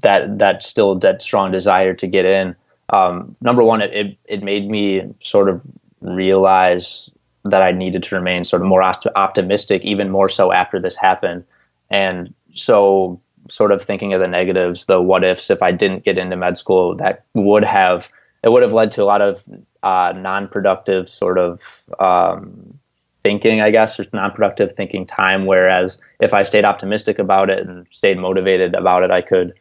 that 0.03 0.38
that 0.38 0.62
still 0.62 0.98
that 0.98 1.22
strong 1.22 1.53
desire 1.53 1.94
to 1.94 2.07
get 2.07 2.24
in. 2.24 2.57
Um, 2.88 3.37
number 3.40 3.62
one, 3.62 3.83
it, 3.83 3.92
it, 3.94 4.18
it 4.24 4.42
made 4.42 4.68
me 4.68 5.03
sort 5.22 5.48
of 5.48 5.61
realize 6.00 7.09
that 7.44 7.62
I 7.62 7.72
needed 7.72 8.03
to 8.05 8.14
remain 8.16 8.44
sort 8.44 8.62
of 8.62 8.68
more 8.68 8.83
optimistic, 8.83 9.83
even 9.85 10.11
more 10.11 10.29
so 10.29 10.53
after 10.53 10.81
this 10.81 10.96
happened. 10.96 11.44
And 11.88 12.35
so, 12.53 13.20
sort 13.50 13.72
of 13.72 13.82
thinking 13.82 14.14
of 14.14 14.20
the 14.20 14.28
negatives, 14.28 14.86
the 14.86 15.00
what 15.00 15.24
ifs, 15.24 15.50
if 15.50 15.62
I 15.62 15.72
didn't 15.72 16.04
get 16.04 16.18
into 16.18 16.36
med 16.36 16.56
school, 16.56 16.94
that 16.96 17.24
would 17.34 17.64
have 17.64 18.08
it 18.42 18.50
would 18.50 18.62
have 18.62 18.72
led 18.72 18.92
to 18.92 19.02
a 19.02 19.04
lot 19.04 19.20
of 19.20 19.42
uh, 19.82 20.12
non-productive 20.16 21.08
sort 21.08 21.38
of 21.38 21.60
um, 21.98 22.78
thinking, 23.22 23.60
I 23.60 23.70
guess, 23.70 24.00
or 24.00 24.06
non-productive 24.12 24.74
thinking 24.76 25.06
time. 25.06 25.46
Whereas 25.46 25.98
if 26.20 26.32
I 26.32 26.44
stayed 26.44 26.64
optimistic 26.64 27.18
about 27.18 27.50
it 27.50 27.66
and 27.66 27.86
stayed 27.90 28.18
motivated 28.18 28.74
about 28.74 29.02
it, 29.02 29.10
I 29.10 29.20
could 29.20 29.54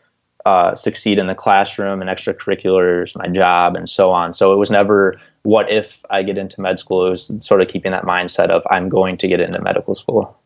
uh, 0.45 0.75
succeed 0.75 1.19
in 1.19 1.27
the 1.27 1.35
classroom 1.35 2.01
and 2.01 2.09
extracurriculars, 2.09 3.15
my 3.15 3.27
job, 3.27 3.75
and 3.75 3.89
so 3.89 4.11
on. 4.11 4.33
So 4.33 4.53
it 4.53 4.57
was 4.57 4.71
never 4.71 5.19
what 5.43 5.71
if 5.71 6.03
I 6.09 6.23
get 6.23 6.37
into 6.37 6.61
med 6.61 6.79
school. 6.79 7.07
It 7.07 7.11
was 7.11 7.45
sort 7.45 7.61
of 7.61 7.67
keeping 7.67 7.91
that 7.91 8.03
mindset 8.03 8.49
of 8.49 8.63
I'm 8.69 8.87
going 8.87 9.17
to 9.17 9.27
get 9.27 9.41
into 9.41 9.61
medical 9.61 9.95
school. 9.95 10.38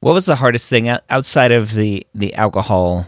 What 0.00 0.12
was 0.12 0.26
the 0.26 0.36
hardest 0.36 0.68
thing 0.68 0.88
outside 0.88 1.52
of 1.52 1.72
the 1.72 2.06
the 2.14 2.34
alcohol 2.34 3.06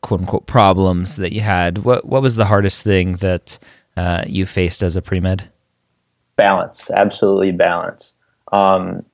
quote 0.00 0.20
unquote 0.20 0.46
problems 0.46 1.16
that 1.16 1.32
you 1.32 1.40
had? 1.40 1.78
What 1.78 2.04
what 2.06 2.22
was 2.22 2.36
the 2.36 2.46
hardest 2.46 2.84
thing 2.84 3.14
that 3.16 3.58
uh, 3.96 4.24
you 4.26 4.46
faced 4.46 4.82
as 4.82 4.96
a 4.96 5.02
pre 5.02 5.20
med? 5.20 5.48
Balance, 6.36 6.90
absolutely 6.90 7.52
balance 7.52 8.14
um, 8.52 9.04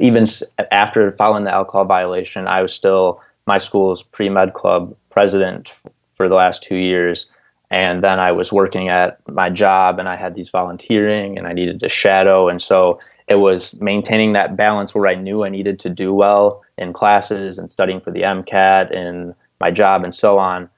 even 0.00 0.26
after 0.70 1.12
following 1.12 1.44
the 1.44 1.52
alcohol 1.52 1.84
violation, 1.84 2.46
I 2.46 2.62
was 2.62 2.72
still 2.72 3.20
my 3.46 3.58
school's 3.58 4.02
pre 4.02 4.28
med 4.28 4.54
club 4.54 4.94
president 5.08 5.72
for 6.16 6.28
the 6.28 6.34
last 6.34 6.62
two 6.62 6.76
years. 6.76 7.30
And 7.72 8.02
then 8.02 8.18
I 8.18 8.32
was 8.32 8.52
working 8.52 8.88
at 8.88 9.20
my 9.28 9.48
job 9.48 10.00
and 10.00 10.08
I 10.08 10.16
had 10.16 10.34
these 10.34 10.48
volunteering 10.48 11.38
and 11.38 11.46
I 11.46 11.52
needed 11.52 11.80
to 11.80 11.88
shadow. 11.88 12.48
And 12.48 12.60
so 12.60 12.98
it 13.30 13.36
was 13.36 13.80
maintaining 13.80 14.32
that 14.32 14.56
balance 14.56 14.92
where 14.92 15.06
I 15.06 15.14
knew 15.14 15.44
I 15.44 15.48
needed 15.48 15.78
to 15.80 15.88
do 15.88 16.12
well 16.12 16.62
in 16.76 16.92
classes 16.92 17.58
and 17.58 17.70
studying 17.70 18.00
for 18.00 18.10
the 18.10 18.22
MCAT 18.22 18.94
and 18.94 19.34
my 19.60 19.70
job 19.70 20.02
and 20.02 20.12
so 20.12 20.36
on, 20.36 20.68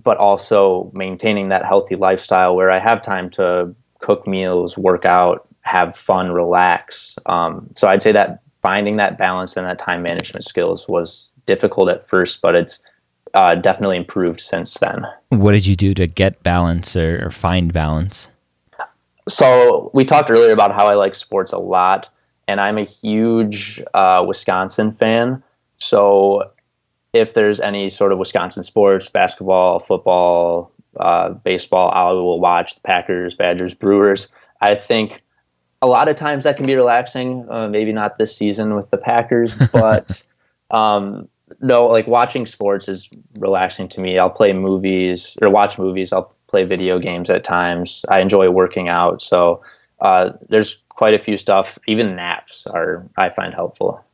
but 0.00 0.16
also 0.16 0.92
maintaining 0.94 1.48
that 1.48 1.64
healthy 1.64 1.96
lifestyle 1.96 2.54
where 2.54 2.70
I 2.70 2.78
have 2.78 3.02
time 3.02 3.28
to 3.30 3.74
cook 3.98 4.24
meals, 4.28 4.78
work 4.78 5.04
out, 5.04 5.48
have 5.62 5.96
fun, 5.96 6.30
relax. 6.30 7.16
Um, 7.26 7.68
so 7.76 7.88
I'd 7.88 8.04
say 8.04 8.12
that 8.12 8.40
finding 8.62 8.96
that 8.98 9.18
balance 9.18 9.56
and 9.56 9.66
that 9.66 9.80
time 9.80 10.02
management 10.02 10.44
skills 10.44 10.86
was 10.88 11.28
difficult 11.46 11.88
at 11.88 12.08
first, 12.08 12.40
but 12.40 12.54
it's 12.54 12.78
uh, 13.34 13.56
definitely 13.56 13.96
improved 13.96 14.40
since 14.40 14.74
then. 14.74 15.04
What 15.30 15.52
did 15.52 15.66
you 15.66 15.74
do 15.74 15.92
to 15.94 16.06
get 16.06 16.40
balance 16.44 16.94
or, 16.94 17.26
or 17.26 17.30
find 17.32 17.72
balance? 17.72 18.28
So 19.30 19.90
we 19.94 20.04
talked 20.04 20.30
earlier 20.30 20.52
about 20.52 20.74
how 20.74 20.86
I 20.86 20.94
like 20.94 21.14
sports 21.14 21.52
a 21.52 21.58
lot, 21.58 22.08
and 22.48 22.60
I'm 22.60 22.78
a 22.78 22.84
huge 22.84 23.82
uh, 23.94 24.24
Wisconsin 24.26 24.92
fan. 24.92 25.42
So 25.78 26.50
if 27.12 27.34
there's 27.34 27.60
any 27.60 27.90
sort 27.90 28.12
of 28.12 28.18
Wisconsin 28.18 28.62
sports, 28.62 29.08
basketball, 29.08 29.78
football, 29.78 30.72
uh, 30.98 31.30
baseball, 31.30 31.90
I 31.92 32.10
will 32.10 32.40
watch 32.40 32.74
the 32.74 32.80
Packers, 32.80 33.34
Badgers, 33.34 33.72
Brewers. 33.72 34.28
I 34.60 34.74
think 34.74 35.22
a 35.80 35.86
lot 35.86 36.08
of 36.08 36.16
times 36.16 36.44
that 36.44 36.56
can 36.56 36.66
be 36.66 36.74
relaxing. 36.74 37.46
Uh, 37.48 37.68
maybe 37.68 37.92
not 37.92 38.18
this 38.18 38.36
season 38.36 38.74
with 38.74 38.90
the 38.90 38.98
Packers, 38.98 39.54
but 39.72 40.22
um, 40.70 41.28
no, 41.60 41.86
like 41.86 42.06
watching 42.06 42.46
sports 42.46 42.88
is 42.88 43.08
relaxing 43.38 43.88
to 43.90 44.00
me. 44.00 44.18
I'll 44.18 44.30
play 44.30 44.52
movies 44.52 45.36
or 45.40 45.50
watch 45.50 45.78
movies. 45.78 46.12
I'll 46.12 46.34
play 46.50 46.64
video 46.64 46.98
games 46.98 47.30
at 47.30 47.44
times. 47.44 48.04
I 48.08 48.20
enjoy 48.20 48.50
working 48.50 48.88
out. 48.88 49.22
So 49.22 49.62
uh, 50.00 50.30
there's 50.48 50.78
quite 50.88 51.14
a 51.14 51.18
few 51.18 51.36
stuff. 51.36 51.78
Even 51.86 52.16
naps 52.16 52.66
are 52.66 53.06
I 53.16 53.30
find 53.30 53.54
helpful. 53.54 54.04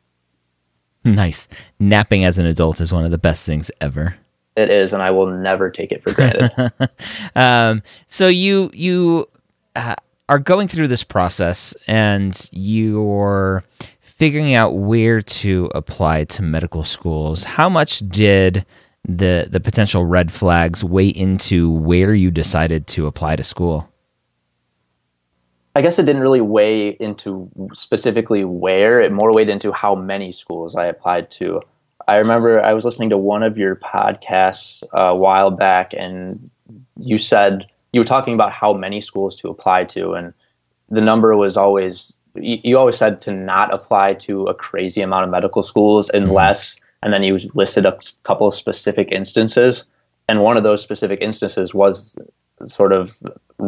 Nice. 1.05 1.49
Napping 1.79 2.25
as 2.25 2.39
an 2.39 2.47
adult 2.47 2.81
is 2.81 2.93
one 2.93 3.05
of 3.05 3.11
the 3.11 3.19
best 3.19 3.47
things 3.47 3.71
ever. 3.81 4.17
It 4.57 4.71
is, 4.71 4.93
and 4.93 5.03
I 5.03 5.11
will 5.11 5.27
never 5.27 5.71
take 5.71 5.93
it 5.93 6.03
for 6.03 6.13
granted. 6.13 6.73
um, 7.35 7.83
so 8.07 8.27
you 8.27 8.71
you 8.73 9.29
uh, 9.75 9.95
are 10.29 10.39
going 10.39 10.67
through 10.67 10.89
this 10.89 11.05
process 11.05 11.75
and 11.87 12.49
you're 12.53 13.65
figuring 14.01 14.55
out 14.55 14.77
where 14.77 15.21
to 15.21 15.71
apply 15.75 16.25
to 16.25 16.43
medical 16.43 16.85
schools, 16.85 17.45
how 17.45 17.69
much 17.69 18.01
did 18.09 18.65
the 19.09 19.49
the 19.51 19.61
potential 19.61 20.05
red 20.05 20.33
flags 20.33 20.85
weigh 20.85 21.09
into 21.09 21.71
where 21.71 22.15
you 22.15 22.31
decided 22.31 22.87
to 22.89 23.07
apply 23.07 23.37
to 23.37 23.45
school? 23.45 23.89
I 25.75 25.83
guess 25.83 25.99
it 25.99 26.07
didn't 26.07 26.23
really 26.23 26.41
weigh 26.41 26.97
into 27.01 27.51
specifically 27.75 28.45
where, 28.45 29.01
it 29.01 29.13
more 29.13 29.35
weighed 29.35 29.51
into 29.51 29.73
how 29.73 29.95
many 29.95 30.33
schools 30.33 30.75
I 30.75 30.87
applied 30.87 31.31
to. 31.33 31.61
I 32.09 32.17
remember 32.17 32.63
I 32.63 32.73
was 32.73 32.85
listening 32.85 33.11
to 33.11 33.19
one 33.19 33.43
of 33.43 33.59
your 33.59 33.77
podcasts 33.77 34.83
a 34.93 35.15
while 35.15 35.51
back, 35.51 35.93
and 35.93 36.51
you 36.99 37.19
said 37.19 37.67
you 37.93 38.01
were 38.01 38.07
talking 38.07 38.35
about 38.35 38.53
how 38.53 38.73
many 38.73 39.01
schools 39.01 39.37
to 39.37 39.49
apply 39.49 39.85
to, 39.85 40.15
and 40.15 40.33
the 40.89 41.01
number 41.01 41.37
was 41.37 41.57
always 41.57 42.15
you, 42.37 42.59
you 42.63 42.79
always 42.79 42.97
said 42.97 43.21
to 43.23 43.33
not 43.33 43.75
apply 43.75 44.15
to 44.15 44.47
a 44.47 44.55
crazy 44.55 45.03
amount 45.03 45.25
of 45.25 45.31
medical 45.31 45.63
schools 45.63 46.09
mm-hmm. 46.09 46.25
unless, 46.25 46.75
mm-hmm. 46.75 46.86
And 47.03 47.13
then 47.13 47.23
you 47.23 47.39
listed 47.55 47.87
a 47.87 47.99
couple 48.25 48.47
of 48.47 48.55
specific 48.55 49.13
instances. 49.13 49.85
and 50.29 50.43
one 50.43 50.57
of 50.57 50.65
those 50.65 50.83
specific 50.83 51.21
instances 51.21 51.73
was 51.73 52.19
sort 52.65 52.93
of 52.93 53.17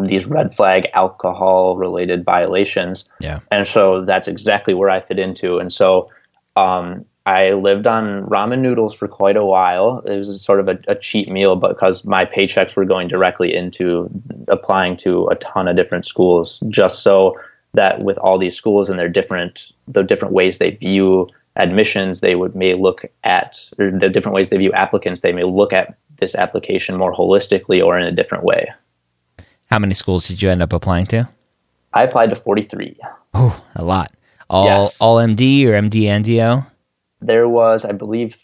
these 0.04 0.26
red 0.26 0.54
flag 0.54 0.88
alcohol 0.94 1.76
related 1.76 2.24
violations. 2.24 3.04
Yeah. 3.20 3.40
And 3.50 3.66
so 3.66 4.04
that's 4.04 4.28
exactly 4.28 4.74
where 4.74 4.90
I 4.90 5.00
fit 5.00 5.18
into. 5.18 5.58
And 5.58 5.72
so 5.72 6.08
um, 6.56 7.04
I 7.26 7.52
lived 7.52 7.86
on 7.86 8.24
ramen 8.24 8.60
noodles 8.60 8.94
for 8.94 9.06
quite 9.06 9.36
a 9.36 9.44
while. 9.44 10.02
It 10.06 10.16
was 10.16 10.42
sort 10.42 10.60
of 10.60 10.68
a, 10.68 10.78
a 10.88 10.96
cheap 10.96 11.28
meal 11.28 11.56
because 11.56 12.04
my 12.04 12.24
paychecks 12.24 12.74
were 12.76 12.84
going 12.84 13.08
directly 13.08 13.54
into 13.54 14.10
applying 14.48 14.96
to 14.98 15.28
a 15.28 15.36
ton 15.36 15.68
of 15.68 15.76
different 15.76 16.06
schools, 16.06 16.60
just 16.68 17.02
so 17.02 17.38
that 17.74 18.02
with 18.02 18.16
all 18.18 18.38
these 18.38 18.56
schools 18.56 18.88
and 18.88 18.98
their 18.98 19.10
different 19.10 19.72
the 19.86 20.02
different 20.02 20.32
ways 20.32 20.56
they 20.56 20.70
view 20.70 21.28
admissions, 21.58 22.20
they 22.20 22.34
would 22.34 22.54
may 22.54 22.74
look 22.74 23.04
at 23.24 23.58
the 23.76 24.08
different 24.08 24.34
ways 24.34 24.48
they 24.48 24.56
view 24.56 24.72
applicants, 24.72 25.20
they 25.20 25.32
may 25.32 25.44
look 25.44 25.72
at 25.72 25.96
this 26.18 26.34
application 26.34 26.96
more 26.96 27.12
holistically 27.12 27.84
or 27.84 27.98
in 27.98 28.06
a 28.06 28.12
different 28.12 28.44
way. 28.44 28.68
How 29.66 29.78
many 29.78 29.94
schools 29.94 30.26
did 30.26 30.40
you 30.40 30.48
end 30.50 30.62
up 30.62 30.72
applying 30.72 31.06
to? 31.06 31.28
I 31.92 32.04
applied 32.04 32.30
to 32.30 32.36
43. 32.36 32.96
Oh, 33.34 33.60
a 33.74 33.84
lot. 33.84 34.12
All 34.50 34.64
Yes. 34.64 34.96
all 35.00 35.16
MD 35.16 35.66
or 35.66 35.72
MD 35.72 36.06
and 36.08 36.24
DO? 36.24 36.64
There 37.20 37.48
was, 37.48 37.84
I 37.84 37.92
believe, 37.92 38.38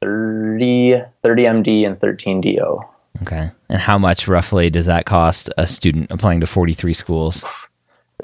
30, 0.00 1.02
30 1.22 1.42
MD 1.46 1.86
and 1.86 2.00
13 2.00 2.40
DO. 2.40 2.80
Okay. 3.22 3.50
And 3.68 3.80
how 3.80 3.98
much 3.98 4.28
roughly 4.28 4.70
does 4.70 4.86
that 4.86 5.04
cost 5.06 5.50
a 5.58 5.66
student 5.66 6.10
applying 6.10 6.40
to 6.40 6.46
43 6.46 6.94
schools? 6.94 7.44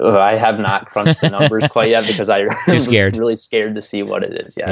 I 0.01 0.35
have 0.37 0.59
not 0.59 0.87
crunched 0.87 1.21
the 1.21 1.29
numbers 1.29 1.67
quite 1.71 1.89
yet 1.89 2.05
because 2.07 2.29
I 2.29 2.45
was 2.67 2.83
scared. 2.83 3.17
really 3.17 3.35
scared 3.35 3.75
to 3.75 3.81
see 3.81 4.03
what 4.03 4.23
it 4.23 4.45
is. 4.45 4.55
Yes. 4.57 4.69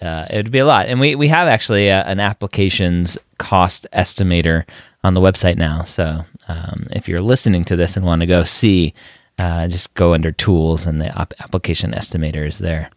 Yeah, 0.00 0.08
uh, 0.08 0.26
it 0.30 0.36
would 0.36 0.50
be 0.50 0.58
a 0.58 0.66
lot. 0.66 0.86
And 0.86 1.00
we, 1.00 1.14
we 1.14 1.28
have 1.28 1.48
actually 1.48 1.90
uh 1.90 2.04
an 2.06 2.20
applications 2.20 3.18
cost 3.38 3.86
estimator 3.92 4.64
on 5.04 5.14
the 5.14 5.20
website 5.20 5.56
now. 5.56 5.84
So 5.84 6.24
um, 6.48 6.86
if 6.90 7.08
you're 7.08 7.20
listening 7.20 7.64
to 7.66 7.76
this 7.76 7.96
and 7.96 8.04
want 8.04 8.20
to 8.20 8.26
go 8.26 8.44
see, 8.44 8.94
uh, 9.38 9.68
just 9.68 9.94
go 9.94 10.14
under 10.14 10.32
tools 10.32 10.86
and 10.86 11.00
the 11.00 11.12
op- 11.18 11.34
application 11.40 11.92
estimator 11.92 12.46
is 12.46 12.58
there. 12.58 12.90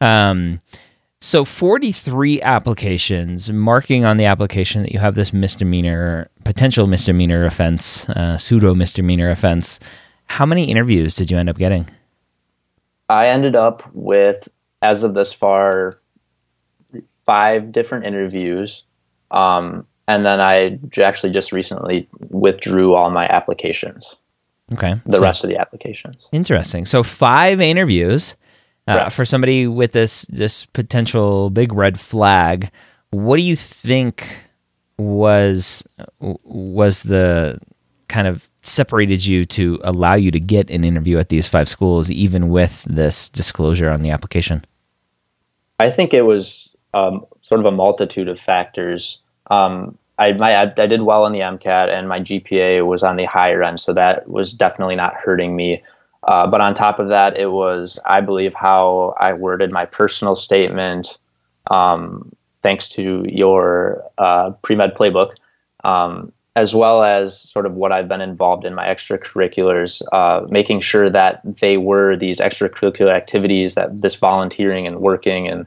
Um, 0.00 0.60
so 1.20 1.44
43 1.44 2.42
applications, 2.42 3.50
marking 3.50 4.04
on 4.04 4.18
the 4.18 4.26
application 4.26 4.82
that 4.82 4.92
you 4.92 4.98
have 4.98 5.14
this 5.14 5.32
misdemeanor, 5.32 6.28
potential 6.44 6.86
misdemeanor 6.86 7.46
offense, 7.46 8.06
uh, 8.10 8.36
pseudo 8.36 8.74
misdemeanor 8.74 9.30
offense. 9.30 9.80
How 10.26 10.46
many 10.46 10.70
interviews 10.70 11.16
did 11.16 11.30
you 11.30 11.38
end 11.38 11.48
up 11.48 11.58
getting? 11.58 11.86
I 13.08 13.28
ended 13.28 13.54
up 13.54 13.82
with, 13.94 14.48
as 14.82 15.02
of 15.02 15.14
this 15.14 15.32
far, 15.32 15.98
five 17.26 17.72
different 17.72 18.06
interviews. 18.06 18.82
Um, 19.30 19.86
and 20.08 20.24
then 20.24 20.40
I 20.40 20.78
actually 21.02 21.32
just 21.32 21.52
recently 21.52 22.08
withdrew 22.30 22.94
all 22.94 23.10
my 23.10 23.26
applications, 23.28 24.14
Okay. 24.72 24.94
the 25.06 25.16
so- 25.18 25.22
rest 25.22 25.44
of 25.44 25.50
the 25.50 25.56
applications. 25.58 26.26
Interesting. 26.32 26.84
So 26.84 27.02
five 27.02 27.60
interviews 27.60 28.34
uh, 28.86 29.08
for 29.08 29.24
somebody 29.24 29.66
with 29.66 29.92
this 29.92 30.22
this 30.26 30.66
potential 30.66 31.48
big 31.50 31.72
red 31.72 31.98
flag. 31.98 32.70
What 33.10 33.36
do 33.36 33.42
you 33.42 33.56
think 33.56 34.28
was 34.98 35.84
was 36.18 37.02
the 37.04 37.58
kind 38.14 38.28
of 38.28 38.48
separated 38.62 39.26
you 39.26 39.44
to 39.44 39.80
allow 39.82 40.14
you 40.14 40.30
to 40.30 40.38
get 40.38 40.70
an 40.70 40.84
interview 40.84 41.18
at 41.18 41.30
these 41.30 41.48
five 41.48 41.68
schools, 41.68 42.08
even 42.10 42.48
with 42.48 42.84
this 42.84 43.28
disclosure 43.28 43.90
on 43.90 44.02
the 44.02 44.10
application? 44.10 44.64
I 45.80 45.90
think 45.90 46.14
it 46.14 46.22
was 46.22 46.68
um, 46.94 47.26
sort 47.42 47.58
of 47.58 47.66
a 47.66 47.72
multitude 47.72 48.28
of 48.28 48.38
factors. 48.38 49.18
Um, 49.50 49.98
I, 50.20 50.30
my, 50.34 50.62
I, 50.62 50.86
did 50.86 51.02
well 51.02 51.24
on 51.24 51.32
the 51.32 51.40
MCAT, 51.40 51.88
and 51.88 52.08
my 52.08 52.20
GPA 52.20 52.86
was 52.86 53.02
on 53.02 53.16
the 53.16 53.24
higher 53.24 53.64
end, 53.64 53.80
so 53.80 53.92
that 53.92 54.28
was 54.28 54.52
definitely 54.52 54.94
not 54.94 55.14
hurting 55.14 55.56
me. 55.56 55.82
Uh, 56.22 56.46
but 56.46 56.60
on 56.60 56.72
top 56.72 57.00
of 57.00 57.08
that, 57.08 57.36
it 57.36 57.50
was, 57.50 57.98
I 58.06 58.20
believe, 58.20 58.54
how 58.54 59.16
I 59.18 59.32
worded 59.32 59.72
my 59.72 59.86
personal 59.86 60.36
statement, 60.36 61.18
um, 61.72 62.30
thanks 62.62 62.88
to 62.90 63.24
your 63.26 64.04
uh, 64.18 64.52
pre 64.62 64.76
med 64.76 64.94
playbook, 64.94 65.32
um, 65.82 66.32
as 66.56 66.74
well 66.74 67.02
as 67.02 67.40
sort 67.40 67.66
of 67.66 67.74
what 67.74 67.90
I've 67.90 68.08
been 68.08 68.20
involved 68.20 68.64
in 68.64 68.74
my 68.74 68.86
extracurriculars, 68.86 70.02
uh, 70.12 70.46
making 70.48 70.80
sure 70.80 71.10
that 71.10 71.40
they 71.60 71.76
were 71.76 72.16
these 72.16 72.38
extracurricular 72.38 73.14
activities, 73.14 73.74
that 73.74 74.00
this 74.00 74.14
volunteering 74.14 74.86
and 74.86 75.00
working 75.00 75.48
and 75.48 75.66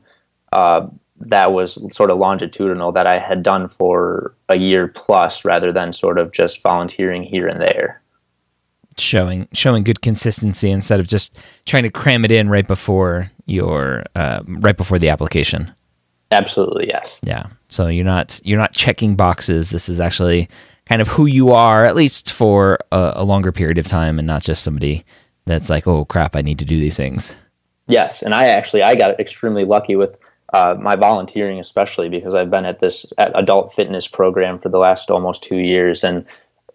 uh, 0.54 0.88
that 1.19 1.52
was 1.52 1.78
sort 1.93 2.10
of 2.10 2.19
longitudinal 2.19 2.91
that 2.91 3.08
I 3.08 3.19
had 3.19 3.43
done 3.43 3.67
for 3.67 4.34
a 4.50 4.56
year 4.56 4.88
plus 4.88 5.43
rather 5.43 5.71
than 5.71 5.91
sort 5.91 6.19
of 6.19 6.32
just 6.32 6.62
volunteering 6.62 7.23
here 7.23 7.47
and 7.47 7.60
there. 7.60 8.02
Showing 8.97 9.47
showing 9.54 9.84
good 9.84 10.02
consistency 10.02 10.71
instead 10.71 11.00
of 11.00 11.08
just 11.08 11.38
trying 11.65 11.84
to 11.84 11.91
cram 11.91 12.26
it 12.26 12.32
in 12.32 12.50
right 12.50 12.67
before 12.67 13.32
your 13.45 14.04
uh, 14.15 14.41
right 14.47 14.76
before 14.76 14.97
the 14.97 15.10
application. 15.10 15.71
Absolutely, 16.32 16.88
yes. 16.88 17.19
Yeah. 17.21 17.47
So 17.69 17.88
you're 17.88 18.06
not 18.06 18.41
you're 18.43 18.60
not 18.60 18.73
checking 18.73 19.15
boxes. 19.15 19.69
This 19.69 19.88
is 19.88 20.00
actually 20.00 20.50
kind 20.88 21.02
of 21.02 21.08
who 21.08 21.26
you 21.26 21.52
are, 21.52 21.86
at 21.86 21.95
least 21.95 22.32
for 22.32 22.80
a, 22.91 23.13
a 23.17 23.23
longer 23.23 23.52
period 23.52 23.78
of 23.78 23.86
time, 23.86 24.19
and 24.19 24.28
not 24.28 24.41
just 24.41 24.63
somebody 24.63 25.06
that's 25.45 25.69
like, 25.69 25.88
oh 25.88 26.06
crap, 26.06 26.36
I 26.36 26.41
need 26.41 26.60
to 26.60 26.65
do 26.65 26.80
these 26.80 26.97
things. 26.97 27.36
Yes, 27.88 28.21
and 28.21 28.34
I 28.34 28.47
actually 28.47 28.84
I 28.84 28.95
got 28.95 29.19
extremely 29.19 29.65
lucky 29.65 29.95
with 29.95 30.17
uh, 30.54 30.76
my 30.80 30.95
volunteering, 30.95 31.60
especially 31.60 32.10
because 32.10 32.34
I've 32.34 32.50
been 32.50 32.65
at 32.65 32.80
this 32.80 33.06
at 33.17 33.32
adult 33.38 33.73
fitness 33.73 34.08
program 34.08 34.60
for 34.60 34.69
the 34.69 34.78
last 34.80 35.10
almost 35.10 35.43
two 35.43 35.58
years, 35.58 36.04
and 36.04 36.26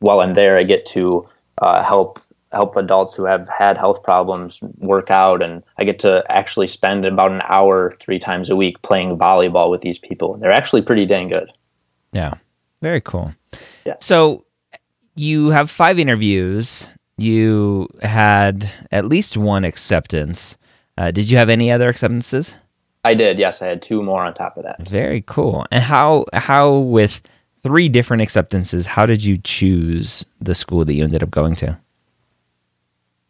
while 0.00 0.20
I'm 0.20 0.34
there, 0.34 0.58
I 0.58 0.62
get 0.62 0.86
to 0.86 1.28
uh, 1.58 1.82
help 1.82 2.18
help 2.52 2.76
adults 2.76 3.14
who 3.14 3.24
have 3.24 3.48
had 3.48 3.78
health 3.78 4.02
problems 4.02 4.60
work 4.78 5.10
out, 5.10 5.42
and 5.42 5.62
I 5.78 5.84
get 5.84 5.98
to 6.00 6.22
actually 6.28 6.68
spend 6.68 7.06
about 7.06 7.30
an 7.30 7.42
hour 7.48 7.96
three 7.98 8.18
times 8.18 8.50
a 8.50 8.56
week 8.56 8.80
playing 8.82 9.16
volleyball 9.16 9.70
with 9.70 9.80
these 9.80 9.98
people. 9.98 10.36
They're 10.36 10.52
actually 10.52 10.82
pretty 10.82 11.06
dang 11.06 11.28
good. 11.28 11.50
Yeah. 12.12 12.34
Very 12.82 13.00
cool. 13.00 13.32
Yeah. 13.84 13.94
So 14.00 14.44
you 15.14 15.50
have 15.50 15.70
five 15.70 15.98
interviews. 15.98 16.88
You 17.18 17.88
had 18.02 18.70
at 18.90 19.06
least 19.06 19.36
one 19.36 19.64
acceptance. 19.64 20.56
Uh, 20.96 21.10
did 21.10 21.30
you 21.30 21.38
have 21.38 21.48
any 21.48 21.70
other 21.70 21.88
acceptances? 21.88 22.54
I 23.04 23.14
did, 23.14 23.38
yes. 23.38 23.62
I 23.62 23.66
had 23.66 23.82
two 23.82 24.02
more 24.02 24.24
on 24.24 24.32
top 24.34 24.56
of 24.56 24.64
that. 24.64 24.88
Very 24.88 25.22
cool. 25.22 25.66
And 25.70 25.82
how 25.82 26.24
how 26.32 26.78
with 26.78 27.22
three 27.62 27.88
different 27.88 28.22
acceptances, 28.22 28.86
how 28.86 29.06
did 29.06 29.24
you 29.24 29.38
choose 29.38 30.24
the 30.40 30.54
school 30.54 30.84
that 30.84 30.94
you 30.94 31.04
ended 31.04 31.22
up 31.22 31.30
going 31.30 31.56
to? 31.56 31.78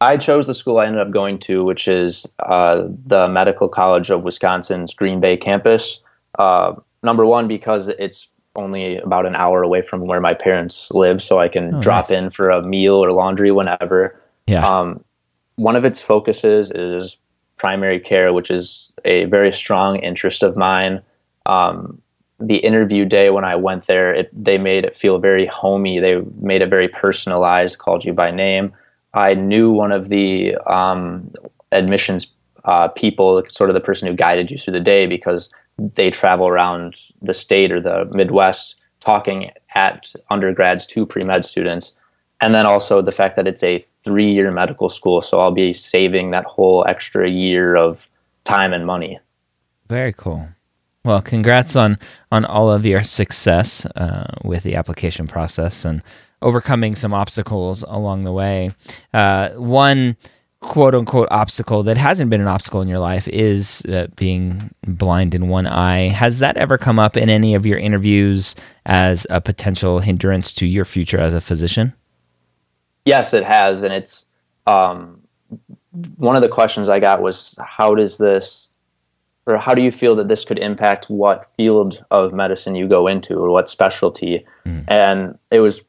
I 0.00 0.16
chose 0.16 0.46
the 0.46 0.54
school 0.54 0.78
I 0.78 0.86
ended 0.86 1.00
up 1.00 1.10
going 1.12 1.38
to, 1.40 1.64
which 1.64 1.86
is 1.86 2.26
uh, 2.40 2.88
the 3.06 3.28
Medical 3.28 3.68
College 3.68 4.10
of 4.10 4.24
Wisconsin's 4.24 4.92
Green 4.92 5.20
Bay 5.20 5.36
campus. 5.36 6.00
Uh, 6.38 6.74
number 7.02 7.24
one, 7.24 7.46
because 7.46 7.88
it's 7.88 8.26
only 8.56 8.98
about 8.98 9.26
an 9.26 9.34
hour 9.34 9.62
away 9.62 9.82
from 9.82 10.06
where 10.06 10.20
my 10.20 10.34
parents 10.34 10.88
live, 10.90 11.22
so 11.22 11.38
I 11.38 11.48
can 11.48 11.74
Oh, 11.74 11.80
drop 11.80 12.10
nice. 12.10 12.18
in 12.18 12.30
for 12.30 12.50
a 12.50 12.62
meal 12.62 12.94
or 12.94 13.12
laundry 13.12 13.50
whenever. 13.50 14.20
Yeah. 14.46 14.66
Um, 14.66 15.02
one 15.56 15.76
of 15.76 15.84
its 15.84 16.00
focuses 16.00 16.70
is 16.70 17.16
primary 17.56 18.00
care, 18.00 18.32
which 18.32 18.50
is 18.50 18.90
a 19.04 19.24
very 19.26 19.52
strong 19.52 19.96
interest 19.96 20.42
of 20.42 20.56
mine. 20.56 21.00
Um, 21.46 22.00
the 22.40 22.56
interview 22.56 23.04
day 23.04 23.30
when 23.30 23.44
I 23.44 23.54
went 23.54 23.86
there, 23.86 24.12
it, 24.12 24.30
they 24.32 24.58
made 24.58 24.84
it 24.84 24.96
feel 24.96 25.18
very 25.18 25.46
homey. 25.46 26.00
They 26.00 26.20
made 26.40 26.60
it 26.60 26.68
very 26.70 26.88
personalized, 26.88 27.78
called 27.78 28.04
you 28.04 28.12
by 28.12 28.30
name. 28.30 28.72
I 29.14 29.34
knew 29.34 29.70
one 29.70 29.92
of 29.92 30.08
the 30.08 30.56
um, 30.66 31.30
admissions 31.70 32.26
uh, 32.64 32.88
people, 32.88 33.42
sort 33.48 33.70
of 33.70 33.74
the 33.74 33.80
person 33.80 34.08
who 34.08 34.14
guided 34.14 34.50
you 34.50 34.58
through 34.58 34.74
the 34.74 34.80
day, 34.80 35.06
because 35.06 35.50
they 35.94 36.10
travel 36.10 36.48
around 36.48 36.96
the 37.20 37.34
state 37.34 37.72
or 37.72 37.80
the 37.80 38.08
Midwest 38.12 38.76
talking 39.00 39.48
at 39.74 40.12
undergrads 40.30 40.86
to 40.86 41.06
pre 41.06 41.22
med 41.22 41.44
students. 41.44 41.92
And 42.40 42.54
then 42.54 42.66
also 42.66 43.02
the 43.02 43.12
fact 43.12 43.36
that 43.36 43.46
it's 43.46 43.62
a 43.62 43.84
three 44.04 44.32
year 44.32 44.50
medical 44.50 44.88
school. 44.88 45.22
So 45.22 45.40
I'll 45.40 45.52
be 45.52 45.72
saving 45.72 46.30
that 46.30 46.44
whole 46.44 46.84
extra 46.88 47.28
year 47.28 47.76
of 47.76 48.08
time 48.44 48.72
and 48.72 48.86
money. 48.86 49.18
Very 49.88 50.12
cool. 50.12 50.48
Well, 51.04 51.20
congrats 51.20 51.74
on 51.74 51.98
on 52.30 52.44
all 52.44 52.70
of 52.70 52.86
your 52.86 53.02
success 53.04 53.84
uh, 53.86 54.32
with 54.44 54.62
the 54.62 54.76
application 54.76 55.26
process 55.26 55.84
and 55.84 56.02
overcoming 56.42 56.96
some 56.96 57.14
obstacles 57.14 57.84
along 57.88 58.24
the 58.24 58.32
way. 58.32 58.70
Uh, 59.12 59.50
one 59.50 60.16
quote 60.62 60.94
unquote 60.94 61.28
obstacle 61.30 61.82
that 61.82 61.96
hasn't 61.96 62.30
been 62.30 62.40
an 62.40 62.46
obstacle 62.46 62.80
in 62.80 62.88
your 62.88 63.00
life 63.00 63.28
is 63.28 63.84
uh, 63.86 64.06
being 64.16 64.70
blind 64.86 65.34
in 65.34 65.48
one 65.48 65.66
eye. 65.66 66.08
Has 66.08 66.38
that 66.38 66.56
ever 66.56 66.78
come 66.78 66.98
up 66.98 67.16
in 67.16 67.28
any 67.28 67.54
of 67.54 67.66
your 67.66 67.78
interviews 67.78 68.54
as 68.86 69.26
a 69.28 69.40
potential 69.40 69.98
hindrance 69.98 70.54
to 70.54 70.66
your 70.66 70.84
future 70.84 71.20
as 71.20 71.34
a 71.34 71.40
physician? 71.40 71.92
Yes, 73.04 73.34
it 73.34 73.44
has. 73.44 73.82
And 73.82 73.92
it's 73.92 74.24
um, 74.66 75.20
one 76.16 76.36
of 76.36 76.42
the 76.42 76.48
questions 76.48 76.88
I 76.88 77.00
got 77.00 77.20
was 77.20 77.54
how 77.58 77.94
does 77.94 78.16
this 78.16 78.68
or 79.46 79.58
how 79.58 79.74
do 79.74 79.82
you 79.82 79.90
feel 79.90 80.14
that 80.16 80.28
this 80.28 80.44
could 80.44 80.58
impact 80.58 81.10
what 81.10 81.50
field 81.56 82.04
of 82.12 82.32
medicine 82.32 82.76
you 82.76 82.86
go 82.86 83.08
into 83.08 83.34
or 83.34 83.50
what 83.50 83.68
specialty? 83.68 84.46
Mm. 84.64 84.84
And 84.86 85.38
it 85.50 85.58
was 85.58 85.82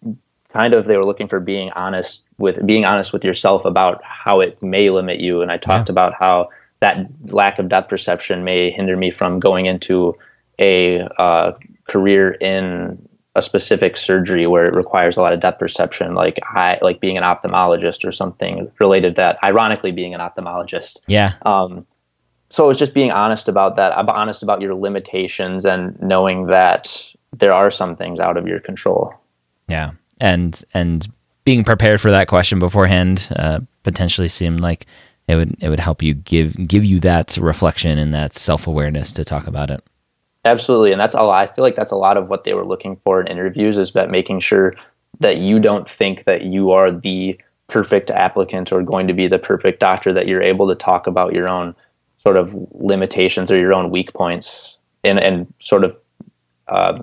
kind 0.54 0.74
of 0.74 0.86
they 0.86 0.98
were 0.98 1.06
looking 1.06 1.28
for 1.28 1.40
being 1.40 1.72
honest 1.72 2.22
with 2.38 2.66
being 2.66 2.86
honest 2.86 3.12
with 3.12 3.24
yourself 3.24 3.66
about 3.66 4.02
how 4.04 4.40
it 4.40 4.62
may 4.62 4.90
limit 4.90 5.20
you. 5.20 5.42
And 5.42 5.52
I 5.52 5.58
talked 5.58 5.90
yeah. 5.90 5.94
about 5.94 6.14
how 6.20 6.50
that 6.80 7.08
lack 7.26 7.60
of 7.60 7.70
depth 7.70 7.90
perception 7.90 8.44
may 8.44 8.72
hinder 8.72 8.96
me 8.96 9.12
from 9.12 9.40
going 9.40 9.66
into 9.66 10.16
a 10.60 11.02
uh, 11.18 11.54
career 11.88 12.32
in 12.32 13.08
a 13.36 13.42
specific 13.42 13.98
surgery 13.98 14.46
where 14.46 14.64
it 14.64 14.74
requires 14.74 15.18
a 15.18 15.22
lot 15.22 15.34
of 15.34 15.40
depth 15.40 15.60
perception, 15.60 16.14
like 16.14 16.40
I 16.44 16.78
like 16.82 17.00
being 17.00 17.18
an 17.18 17.24
ophthalmologist 17.24 18.06
or 18.06 18.12
something 18.12 18.72
related 18.80 19.16
to 19.16 19.22
that. 19.22 19.40
Ironically, 19.44 19.92
being 19.92 20.14
an 20.14 20.20
ophthalmologist. 20.20 20.98
Yeah. 21.08 21.34
Um, 21.44 21.88
so 22.52 22.70
it's 22.70 22.80
just 22.80 22.94
being 22.94 23.10
honest 23.10 23.48
about 23.48 23.76
that. 23.78 23.98
I'm 23.98 24.08
honest 24.10 24.44
about 24.44 24.62
your 24.62 24.76
limitations 24.76 25.66
and 25.66 26.00
knowing 26.00 26.46
that 26.48 27.04
there 27.32 27.52
are 27.54 27.72
some 27.72 27.96
things 27.96 28.20
out 28.20 28.38
of 28.38 28.48
your 28.48 28.60
control. 28.60 29.12
Yeah, 29.68 29.92
and 30.20 30.64
and 30.74 31.08
being 31.46 31.64
prepared 31.64 32.00
for 32.00 32.12
that 32.12 32.28
question 32.28 32.60
beforehand 32.60 33.30
uh, 33.36 33.60
potentially 33.84 34.30
seemed 34.30 34.62
like 34.62 34.86
it 35.28 35.36
would 35.36 35.56
it 35.62 35.70
would 35.70 35.80
help 35.80 36.02
you 36.02 36.14
give 36.14 36.56
give 36.68 36.84
you 36.84 37.00
that 37.00 37.38
reflection 37.38 37.98
and 37.98 38.14
that 38.14 38.34
self 38.34 38.68
awareness 38.68 39.14
to 39.14 39.24
talk 39.24 39.48
about 39.48 39.70
it. 39.70 39.84
Absolutely, 40.46 40.92
and 40.92 41.00
that's 41.00 41.16
a 41.16 41.22
lot. 41.22 41.42
I 41.42 41.54
feel 41.54 41.64
like 41.64 41.76
that's 41.76 41.92
a 41.92 41.98
lot 41.98 42.18
of 42.18 42.30
what 42.30 42.44
they 42.44 42.54
were 42.54 42.66
looking 42.66 42.98
for 42.98 43.22
in 43.22 43.28
interviews 43.28 43.78
is 43.78 43.94
that 43.94 44.10
making 44.10 44.42
sure 44.42 44.76
that 45.20 45.38
you 45.38 45.60
don't 45.60 45.90
think 45.90 46.26
that 46.26 46.44
you 46.44 46.72
are 46.72 46.92
the 46.92 47.40
perfect 47.68 48.12
applicant 48.12 48.72
or 48.72 48.84
going 48.84 49.08
to 49.08 49.14
be 49.14 49.28
the 49.28 49.40
perfect 49.40 49.80
doctor. 49.80 50.12
That 50.12 50.28
you're 50.28 50.42
able 50.42 50.68
to 50.68 50.76
talk 50.76 51.08
about 51.08 51.34
your 51.34 51.48
own 51.48 51.74
sort 52.22 52.36
of 52.36 52.54
limitations 52.72 53.52
or 53.52 53.58
your 53.58 53.74
own 53.74 53.90
weak 53.90 54.14
points 54.14 54.78
and 55.04 55.18
and 55.18 55.54
sort 55.60 55.86
of 55.86 55.96
uh, 56.68 57.00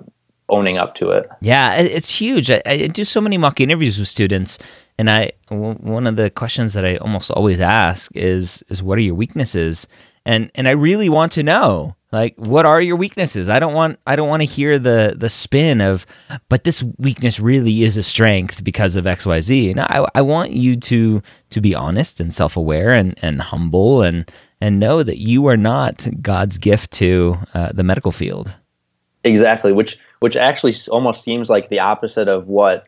owning 0.51 0.77
up 0.77 0.95
to 0.95 1.11
it. 1.11 1.29
Yeah, 1.41 1.75
it's 1.75 2.13
huge. 2.13 2.51
I, 2.51 2.61
I, 2.65 2.87
do 2.87 3.03
so 3.03 3.21
many 3.21 3.37
mock 3.37 3.59
interviews 3.59 3.97
with 3.99 4.09
students, 4.09 4.59
and 4.97 5.09
I 5.09 5.31
one 5.49 6.05
of 6.05 6.15
the 6.17 6.29
questions 6.29 6.73
that 6.73 6.85
I 6.85 6.97
almost 6.97 7.31
always 7.31 7.59
ask 7.59 8.15
is 8.15 8.63
is 8.69 8.83
what 8.83 8.97
are 8.97 9.01
your 9.01 9.15
weaknesses, 9.15 9.87
and 10.25 10.51
and 10.55 10.67
I 10.67 10.71
really 10.71 11.09
want 11.09 11.31
to 11.33 11.43
know 11.43 11.95
like 12.11 12.35
what 12.35 12.65
are 12.65 12.81
your 12.81 12.95
weaknesses 12.95 13.49
i 13.49 13.59
don't 13.59 13.73
want 13.73 13.99
i 14.05 14.15
don't 14.15 14.27
want 14.27 14.41
to 14.41 14.47
hear 14.47 14.77
the 14.77 15.13
the 15.15 15.29
spin 15.29 15.81
of 15.81 16.05
but 16.49 16.63
this 16.63 16.83
weakness 16.97 17.39
really 17.39 17.83
is 17.83 17.97
a 17.97 18.03
strength 18.03 18.63
because 18.63 18.95
of 18.95 19.05
xyz 19.05 19.71
and 19.71 19.79
i 19.79 20.05
i 20.13 20.21
want 20.21 20.51
you 20.51 20.75
to 20.75 21.21
to 21.49 21.61
be 21.61 21.73
honest 21.73 22.19
and 22.19 22.33
self-aware 22.33 22.89
and 22.89 23.17
and 23.21 23.41
humble 23.41 24.01
and 24.01 24.29
and 24.59 24.79
know 24.79 25.03
that 25.03 25.17
you 25.17 25.47
are 25.47 25.57
not 25.57 26.07
god's 26.21 26.57
gift 26.57 26.91
to 26.91 27.37
uh, 27.53 27.71
the 27.73 27.83
medical 27.83 28.11
field 28.11 28.53
exactly 29.23 29.71
which 29.71 29.97
which 30.21 30.35
actually 30.35 30.73
almost 30.89 31.23
seems 31.23 31.49
like 31.49 31.69
the 31.69 31.79
opposite 31.79 32.27
of 32.27 32.47
what 32.47 32.87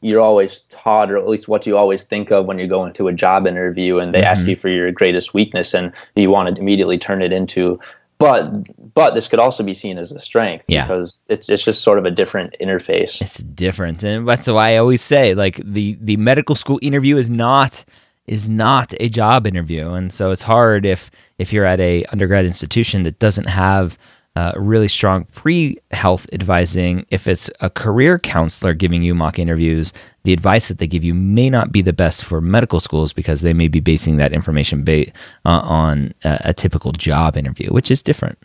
you're 0.00 0.20
always 0.20 0.60
taught 0.68 1.10
or 1.10 1.16
at 1.16 1.26
least 1.26 1.48
what 1.48 1.66
you 1.66 1.78
always 1.78 2.04
think 2.04 2.30
of 2.30 2.44
when 2.44 2.58
you 2.58 2.66
go 2.66 2.84
into 2.84 3.08
a 3.08 3.12
job 3.12 3.46
interview 3.46 3.98
and 3.98 4.12
they 4.12 4.18
mm-hmm. 4.18 4.26
ask 4.26 4.46
you 4.46 4.54
for 4.54 4.68
your 4.68 4.92
greatest 4.92 5.32
weakness 5.32 5.72
and 5.72 5.92
you 6.14 6.30
want 6.30 6.54
to 6.54 6.60
immediately 6.60 6.98
turn 6.98 7.22
it 7.22 7.32
into 7.32 7.80
but 8.18 8.50
but 8.94 9.14
this 9.14 9.28
could 9.28 9.38
also 9.38 9.62
be 9.62 9.74
seen 9.74 9.98
as 9.98 10.12
a 10.12 10.20
strength 10.20 10.64
yeah. 10.68 10.86
because 10.86 11.20
it's 11.28 11.48
it's 11.48 11.64
just 11.64 11.82
sort 11.82 11.98
of 11.98 12.04
a 12.04 12.10
different 12.10 12.54
interface. 12.60 13.20
It's 13.20 13.38
different, 13.38 14.02
and 14.02 14.26
that's 14.26 14.46
why 14.46 14.72
I 14.72 14.76
always 14.76 15.02
say 15.02 15.34
like 15.34 15.56
the 15.56 15.98
the 16.00 16.16
medical 16.16 16.54
school 16.54 16.78
interview 16.80 17.16
is 17.16 17.28
not 17.28 17.84
is 18.26 18.48
not 18.48 18.94
a 19.00 19.08
job 19.08 19.46
interview, 19.46 19.90
and 19.90 20.12
so 20.12 20.30
it's 20.30 20.42
hard 20.42 20.86
if 20.86 21.10
if 21.38 21.52
you're 21.52 21.64
at 21.64 21.80
a 21.80 22.04
undergrad 22.12 22.44
institution 22.44 23.02
that 23.02 23.18
doesn't 23.18 23.48
have 23.48 23.98
uh, 24.36 24.52
really 24.56 24.88
strong 24.88 25.24
pre 25.34 25.78
health 25.92 26.26
advising. 26.32 27.06
If 27.10 27.28
it's 27.28 27.50
a 27.60 27.70
career 27.70 28.18
counselor 28.18 28.74
giving 28.74 29.02
you 29.02 29.14
mock 29.14 29.38
interviews, 29.38 29.92
the 30.24 30.32
advice 30.32 30.68
that 30.68 30.78
they 30.78 30.86
give 30.86 31.04
you 31.04 31.14
may 31.14 31.50
not 31.50 31.70
be 31.70 31.82
the 31.82 31.92
best 31.92 32.24
for 32.24 32.40
medical 32.40 32.80
schools 32.80 33.12
because 33.12 33.42
they 33.42 33.52
may 33.52 33.68
be 33.68 33.80
basing 33.80 34.16
that 34.16 34.32
information 34.32 34.84
ba- 34.84 35.10
uh, 35.44 35.60
on 35.62 36.14
a, 36.24 36.40
a 36.46 36.54
typical 36.54 36.92
job 36.92 37.36
interview, 37.36 37.68
which 37.70 37.90
is 37.90 38.02
different 38.02 38.38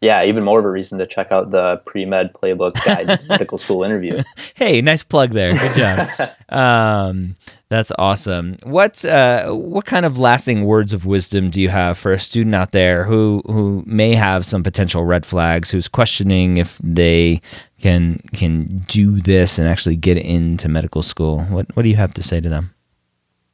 yeah, 0.00 0.24
even 0.24 0.44
more 0.44 0.58
of 0.58 0.64
a 0.64 0.70
reason 0.70 0.98
to 0.98 1.06
check 1.06 1.30
out 1.30 1.50
the 1.50 1.76
pre 1.84 2.06
med 2.06 2.32
playbook 2.32 2.82
guide 2.84 3.20
medical 3.28 3.58
school 3.58 3.84
interview. 3.84 4.22
Hey, 4.54 4.80
nice 4.80 5.02
plug 5.02 5.32
there. 5.32 5.54
Good 5.54 5.74
job. 5.74 6.30
um, 6.48 7.34
that's 7.68 7.92
awesome. 7.98 8.56
What 8.62 9.04
uh, 9.04 9.50
what 9.52 9.84
kind 9.84 10.06
of 10.06 10.18
lasting 10.18 10.64
words 10.64 10.94
of 10.94 11.04
wisdom 11.04 11.50
do 11.50 11.60
you 11.60 11.68
have 11.68 11.98
for 11.98 12.12
a 12.12 12.18
student 12.18 12.54
out 12.54 12.72
there 12.72 13.04
who 13.04 13.42
who 13.46 13.82
may 13.86 14.14
have 14.14 14.46
some 14.46 14.62
potential 14.62 15.04
red 15.04 15.26
flags, 15.26 15.70
who's 15.70 15.86
questioning 15.86 16.56
if 16.56 16.78
they 16.78 17.42
can 17.78 18.22
can 18.32 18.78
do 18.88 19.20
this 19.20 19.58
and 19.58 19.68
actually 19.68 19.96
get 19.96 20.16
into 20.16 20.66
medical 20.68 21.02
school? 21.02 21.40
What 21.44 21.66
what 21.76 21.82
do 21.82 21.90
you 21.90 21.96
have 21.96 22.14
to 22.14 22.22
say 22.22 22.40
to 22.40 22.48
them? 22.48 22.74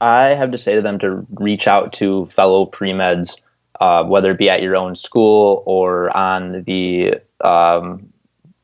I 0.00 0.34
have 0.34 0.52
to 0.52 0.58
say 0.58 0.74
to 0.76 0.82
them 0.82 1.00
to 1.00 1.26
reach 1.34 1.66
out 1.66 1.92
to 1.94 2.26
fellow 2.26 2.66
pre 2.66 2.92
meds 2.92 3.34
uh, 3.80 4.04
whether 4.04 4.30
it 4.30 4.38
be 4.38 4.48
at 4.48 4.62
your 4.62 4.76
own 4.76 4.94
school 4.94 5.62
or 5.66 6.14
on 6.16 6.62
the 6.64 7.14
um, 7.42 8.12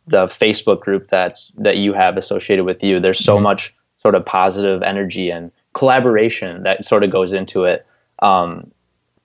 the 0.06 0.26
Facebook 0.26 0.80
group 0.80 1.08
that 1.08 1.38
that 1.56 1.76
you 1.76 1.92
have 1.92 2.16
associated 2.16 2.64
with 2.64 2.82
you. 2.82 3.00
There's 3.00 3.22
so 3.22 3.36
mm-hmm. 3.36 3.44
much 3.44 3.74
sort 3.98 4.14
of 4.14 4.24
positive 4.24 4.82
energy 4.82 5.30
and 5.30 5.50
collaboration 5.74 6.64
that 6.64 6.84
sort 6.84 7.04
of 7.04 7.10
goes 7.10 7.32
into 7.32 7.64
it. 7.64 7.86
Um, 8.20 8.70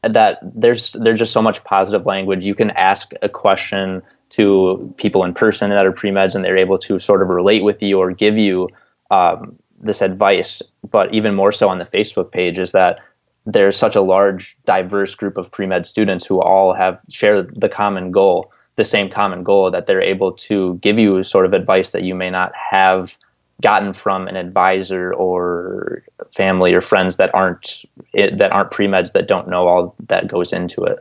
that 0.03 0.39
there's 0.43 0.93
there's 0.93 1.19
just 1.19 1.33
so 1.33 1.41
much 1.41 1.63
positive 1.63 2.05
language. 2.05 2.45
You 2.45 2.55
can 2.55 2.71
ask 2.71 3.11
a 3.21 3.29
question 3.29 4.01
to 4.29 4.93
people 4.97 5.23
in 5.23 5.33
person 5.33 5.69
that 5.69 5.85
are 5.85 5.91
pre 5.91 6.11
meds, 6.11 6.35
and 6.35 6.43
they're 6.43 6.57
able 6.57 6.77
to 6.79 6.99
sort 6.99 7.21
of 7.21 7.29
relate 7.29 7.63
with 7.63 7.81
you 7.81 7.99
or 7.99 8.11
give 8.11 8.37
you 8.37 8.69
um, 9.11 9.57
this 9.79 10.01
advice. 10.01 10.61
But 10.89 11.13
even 11.13 11.35
more 11.35 11.51
so 11.51 11.69
on 11.69 11.79
the 11.79 11.85
Facebook 11.85 12.31
page 12.31 12.59
is 12.59 12.71
that 12.73 12.99
there's 13.47 13.77
such 13.77 13.95
a 13.95 14.01
large, 14.01 14.57
diverse 14.65 15.15
group 15.15 15.37
of 15.37 15.49
pre 15.49 15.65
med 15.65 15.85
students 15.85 16.25
who 16.25 16.41
all 16.41 16.73
have 16.73 16.99
shared 17.09 17.59
the 17.59 17.69
common 17.69 18.11
goal, 18.11 18.51
the 18.75 18.83
same 18.83 19.09
common 19.09 19.41
goal, 19.41 19.71
that 19.71 19.87
they're 19.87 20.01
able 20.01 20.33
to 20.33 20.75
give 20.75 20.99
you 20.99 21.23
sort 21.23 21.45
of 21.45 21.53
advice 21.53 21.91
that 21.91 22.03
you 22.03 22.13
may 22.13 22.29
not 22.29 22.51
have 22.53 23.17
gotten 23.61 23.93
from 23.93 24.27
an 24.27 24.35
advisor 24.35 25.13
or 25.13 26.03
family 26.35 26.73
or 26.73 26.81
friends 26.81 27.17
that 27.17 27.33
aren't 27.33 27.85
that 28.13 28.51
aren't 28.51 28.69
pre 28.69 28.85
meds 28.85 29.13
that 29.13 29.27
don't 29.27 29.47
know 29.47 29.65
all 29.67 29.95
that 30.07 30.27
goes 30.27 30.51
into 30.51 30.83
it. 30.83 30.99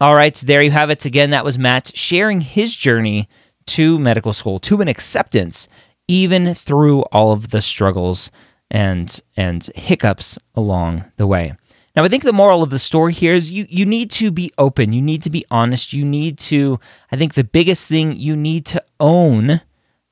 All 0.00 0.14
right, 0.14 0.34
so 0.34 0.46
there 0.46 0.62
you 0.62 0.70
have 0.70 0.88
it. 0.88 1.04
Again, 1.04 1.28
that 1.30 1.44
was 1.44 1.58
Matt 1.58 1.94
sharing 1.94 2.40
his 2.40 2.74
journey 2.74 3.28
to 3.66 3.98
medical 3.98 4.32
school, 4.32 4.58
to 4.60 4.80
an 4.80 4.88
acceptance, 4.88 5.68
even 6.08 6.54
through 6.54 7.02
all 7.12 7.32
of 7.32 7.50
the 7.50 7.60
struggles 7.60 8.30
and 8.70 9.20
and 9.36 9.64
hiccups 9.74 10.38
along 10.54 11.04
the 11.16 11.26
way. 11.26 11.54
Now, 11.96 12.04
I 12.04 12.08
think 12.08 12.22
the 12.22 12.32
moral 12.32 12.62
of 12.62 12.70
the 12.70 12.78
story 12.78 13.12
here 13.12 13.34
is 13.34 13.50
you 13.50 13.66
you 13.68 13.84
need 13.84 14.10
to 14.12 14.30
be 14.30 14.52
open. 14.58 14.92
You 14.92 15.02
need 15.02 15.22
to 15.24 15.30
be 15.30 15.44
honest. 15.50 15.92
You 15.92 16.04
need 16.04 16.38
to. 16.38 16.78
I 17.10 17.16
think 17.16 17.34
the 17.34 17.44
biggest 17.44 17.88
thing 17.88 18.16
you 18.16 18.36
need 18.36 18.64
to 18.66 18.82
own 19.00 19.60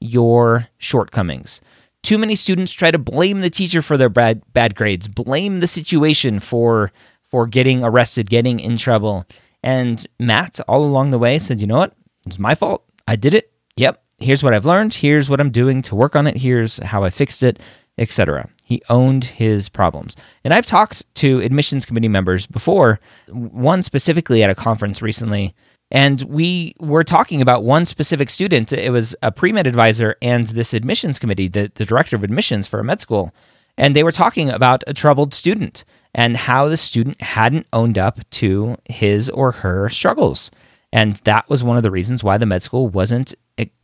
your 0.01 0.69
shortcomings. 0.79 1.61
Too 2.03 2.19
many 2.19 2.37
students 2.37 2.73
try 2.73 2.91
to 2.91 2.99
blame 2.99 3.41
the 3.41 3.51
teacher 3.51 3.83
for 3.83 3.97
their 3.97 4.09
bad 4.09 4.43
bad 4.53 4.75
grades, 4.75 5.09
blame 5.09 5.61
the 5.61 5.67
situation 5.67 6.41
for 6.41 6.93
for 7.29 7.47
getting 7.47 7.85
arrested, 7.85 8.31
getting 8.31 8.59
in 8.59 8.77
trouble. 8.77 9.25
And 9.63 10.05
Matt, 10.19 10.61
all 10.69 10.85
along 10.85 11.11
the 11.11 11.19
way, 11.19 11.39
said, 11.39 11.61
"You 11.61 11.67
know 11.67 11.79
what? 11.79 11.95
It's 12.27 12.39
my 12.39 12.55
fault. 12.55 12.85
I 13.07 13.17
did 13.17 13.35
it. 13.35 13.53
Yep. 13.77 14.03
Here's 14.19 14.43
what 14.43 14.55
I've 14.55 14.67
learned. 14.67 14.95
Here's 14.95 15.31
what 15.31 15.41
I'm 15.41 15.51
doing 15.51 15.83
to 15.83 15.95
work 15.95 16.17
on 16.17 16.27
it. 16.27 16.37
Here's 16.37 16.79
how 16.79 17.05
I 17.05 17.11
fixed 17.11 17.43
it 17.43 17.61
etc. 17.99 18.49
He 18.65 18.81
owned 18.89 19.25
his 19.25 19.69
problems. 19.69 20.17
And 20.45 20.55
I've 20.55 20.67
talked 20.67 21.03
to 21.17 21.41
admissions 21.41 21.85
committee 21.85 22.09
members 22.09 22.47
before, 22.47 23.01
one 23.29 23.83
specifically 23.83 24.43
at 24.43 24.51
a 24.51 24.55
conference 24.55 25.03
recently, 25.03 25.55
and 25.91 26.23
we 26.23 26.75
were 26.79 27.03
talking 27.03 27.41
about 27.41 27.65
one 27.65 27.87
specific 27.87 28.31
student. 28.31 28.73
It 28.73 28.91
was 28.91 29.17
a 29.23 29.33
pre 29.33 29.53
med 29.53 29.67
advisor 29.67 30.17
and 30.23 30.47
this 30.47 30.75
admissions 30.75 31.19
committee, 31.19 31.49
the, 31.49 31.73
the 31.75 31.87
director 31.87 32.15
of 32.15 32.25
admissions 32.25 32.67
for 32.67 32.79
a 32.79 32.85
med 32.85 33.01
school. 33.01 33.35
And 33.77 33.95
they 33.97 34.03
were 34.03 34.13
talking 34.13 34.51
about 34.51 34.85
a 34.87 34.95
troubled 34.95 35.33
student 35.33 35.85
and 36.15 36.37
how 36.37 36.69
the 36.69 36.77
student 36.77 37.21
hadn't 37.23 37.67
owned 37.73 37.97
up 37.97 38.19
to 38.31 38.77
his 38.85 39.31
or 39.31 39.53
her 39.53 39.89
struggles. 39.89 40.51
And 40.93 41.17
that 41.25 41.49
was 41.51 41.63
one 41.63 41.77
of 41.77 41.83
the 41.83 41.91
reasons 41.91 42.25
why 42.25 42.39
the 42.39 42.47
med 42.47 42.63
school 42.63 42.89
wasn't 42.89 43.35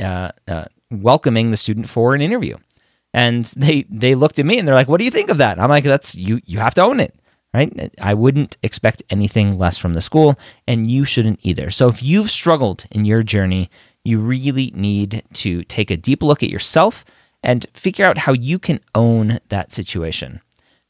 uh, 0.00 0.30
uh, 0.48 0.64
welcoming 0.90 1.50
the 1.50 1.56
student 1.56 1.88
for 1.88 2.14
an 2.14 2.22
interview 2.22 2.56
and 3.14 3.44
they 3.56 3.86
they 3.88 4.14
looked 4.14 4.38
at 4.38 4.44
me 4.44 4.58
and 4.58 4.68
they're 4.68 4.74
like, 4.74 4.88
"What 4.88 4.98
do 4.98 5.04
you 5.04 5.10
think 5.10 5.30
of 5.30 5.38
that?" 5.38 5.58
I'm 5.58 5.70
like, 5.70 5.84
"That's 5.84 6.14
you. 6.16 6.40
You 6.44 6.58
have 6.58 6.74
to 6.74 6.82
own 6.82 7.00
it." 7.00 7.14
Right? 7.54 7.94
I 8.00 8.14
wouldn't 8.14 8.56
expect 8.64 9.04
anything 9.10 9.56
less 9.56 9.78
from 9.78 9.94
the 9.94 10.00
school, 10.00 10.36
and 10.66 10.90
you 10.90 11.04
shouldn't 11.04 11.38
either. 11.42 11.70
So, 11.70 11.88
if 11.88 12.02
you've 12.02 12.30
struggled 12.30 12.84
in 12.90 13.04
your 13.04 13.22
journey, 13.22 13.70
you 14.04 14.18
really 14.18 14.72
need 14.74 15.22
to 15.34 15.62
take 15.64 15.92
a 15.92 15.96
deep 15.96 16.20
look 16.24 16.42
at 16.42 16.50
yourself 16.50 17.04
and 17.44 17.64
figure 17.72 18.04
out 18.04 18.18
how 18.18 18.32
you 18.32 18.58
can 18.58 18.80
own 18.96 19.38
that 19.50 19.70
situation. 19.70 20.40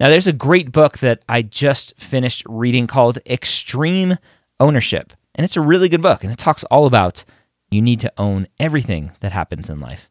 Now, 0.00 0.08
there's 0.08 0.26
a 0.26 0.32
great 0.32 0.72
book 0.72 0.98
that 0.98 1.22
I 1.28 1.42
just 1.42 1.94
finished 1.98 2.42
reading 2.48 2.86
called 2.86 3.18
Extreme 3.26 4.16
Ownership 4.58 5.12
And 5.34 5.44
it's 5.44 5.56
a 5.56 5.60
really 5.60 5.88
good 5.88 6.02
book, 6.02 6.22
and 6.22 6.32
it 6.32 6.38
talks 6.38 6.64
all 6.64 6.86
about 6.86 7.24
you 7.70 7.82
need 7.82 8.00
to 8.00 8.12
own 8.18 8.46
everything 8.60 9.12
that 9.20 9.32
happens 9.32 9.68
in 9.68 9.80
life. 9.80 10.08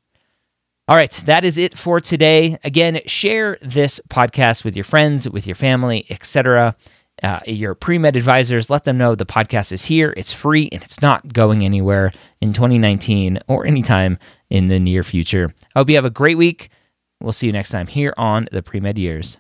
All 0.88 0.97
right, 0.97 1.11
that 1.26 1.45
is 1.45 1.57
it 1.57 1.78
for 1.78 2.01
today. 2.01 2.57
Again, 2.65 2.99
share 3.05 3.57
this 3.61 4.01
podcast 4.09 4.65
with 4.65 4.76
your 4.76 4.84
friends, 4.84 5.30
with 5.30 5.47
your 5.47 5.55
family, 5.55 6.05
etc. 6.09 6.76
Uh, 7.21 7.39
your 7.45 7.74
pre 7.74 7.97
med 7.97 8.17
advisors, 8.17 8.69
let 8.69 8.84
them 8.84 8.97
know 8.97 9.15
the 9.15 9.26
podcast 9.26 9.71
is 9.71 9.86
here. 9.86 10.13
It's 10.17 10.34
free 10.34 10.67
and 10.74 10.84
it's 10.84 11.01
not 11.01 11.32
going 11.32 11.63
anywhere 11.63 12.11
in 12.41 12.51
2019 12.51 13.39
or 13.47 13.65
anytime 13.65 14.17
in 14.49 14.67
the 14.67 14.80
near 14.80 15.03
future. 15.03 15.53
I 15.74 15.80
hope 15.80 15.89
you 15.89 15.95
have 15.95 16.05
a 16.05 16.09
great 16.09 16.38
week. 16.38 16.69
We'll 17.21 17.32
see 17.32 17.47
you 17.47 17.53
next 17.53 17.69
time 17.69 17.88
here 17.88 18.13
on 18.17 18.49
the 18.51 18.61
Pre 18.61 18.82
Med 18.82 18.99
Years. 18.99 19.38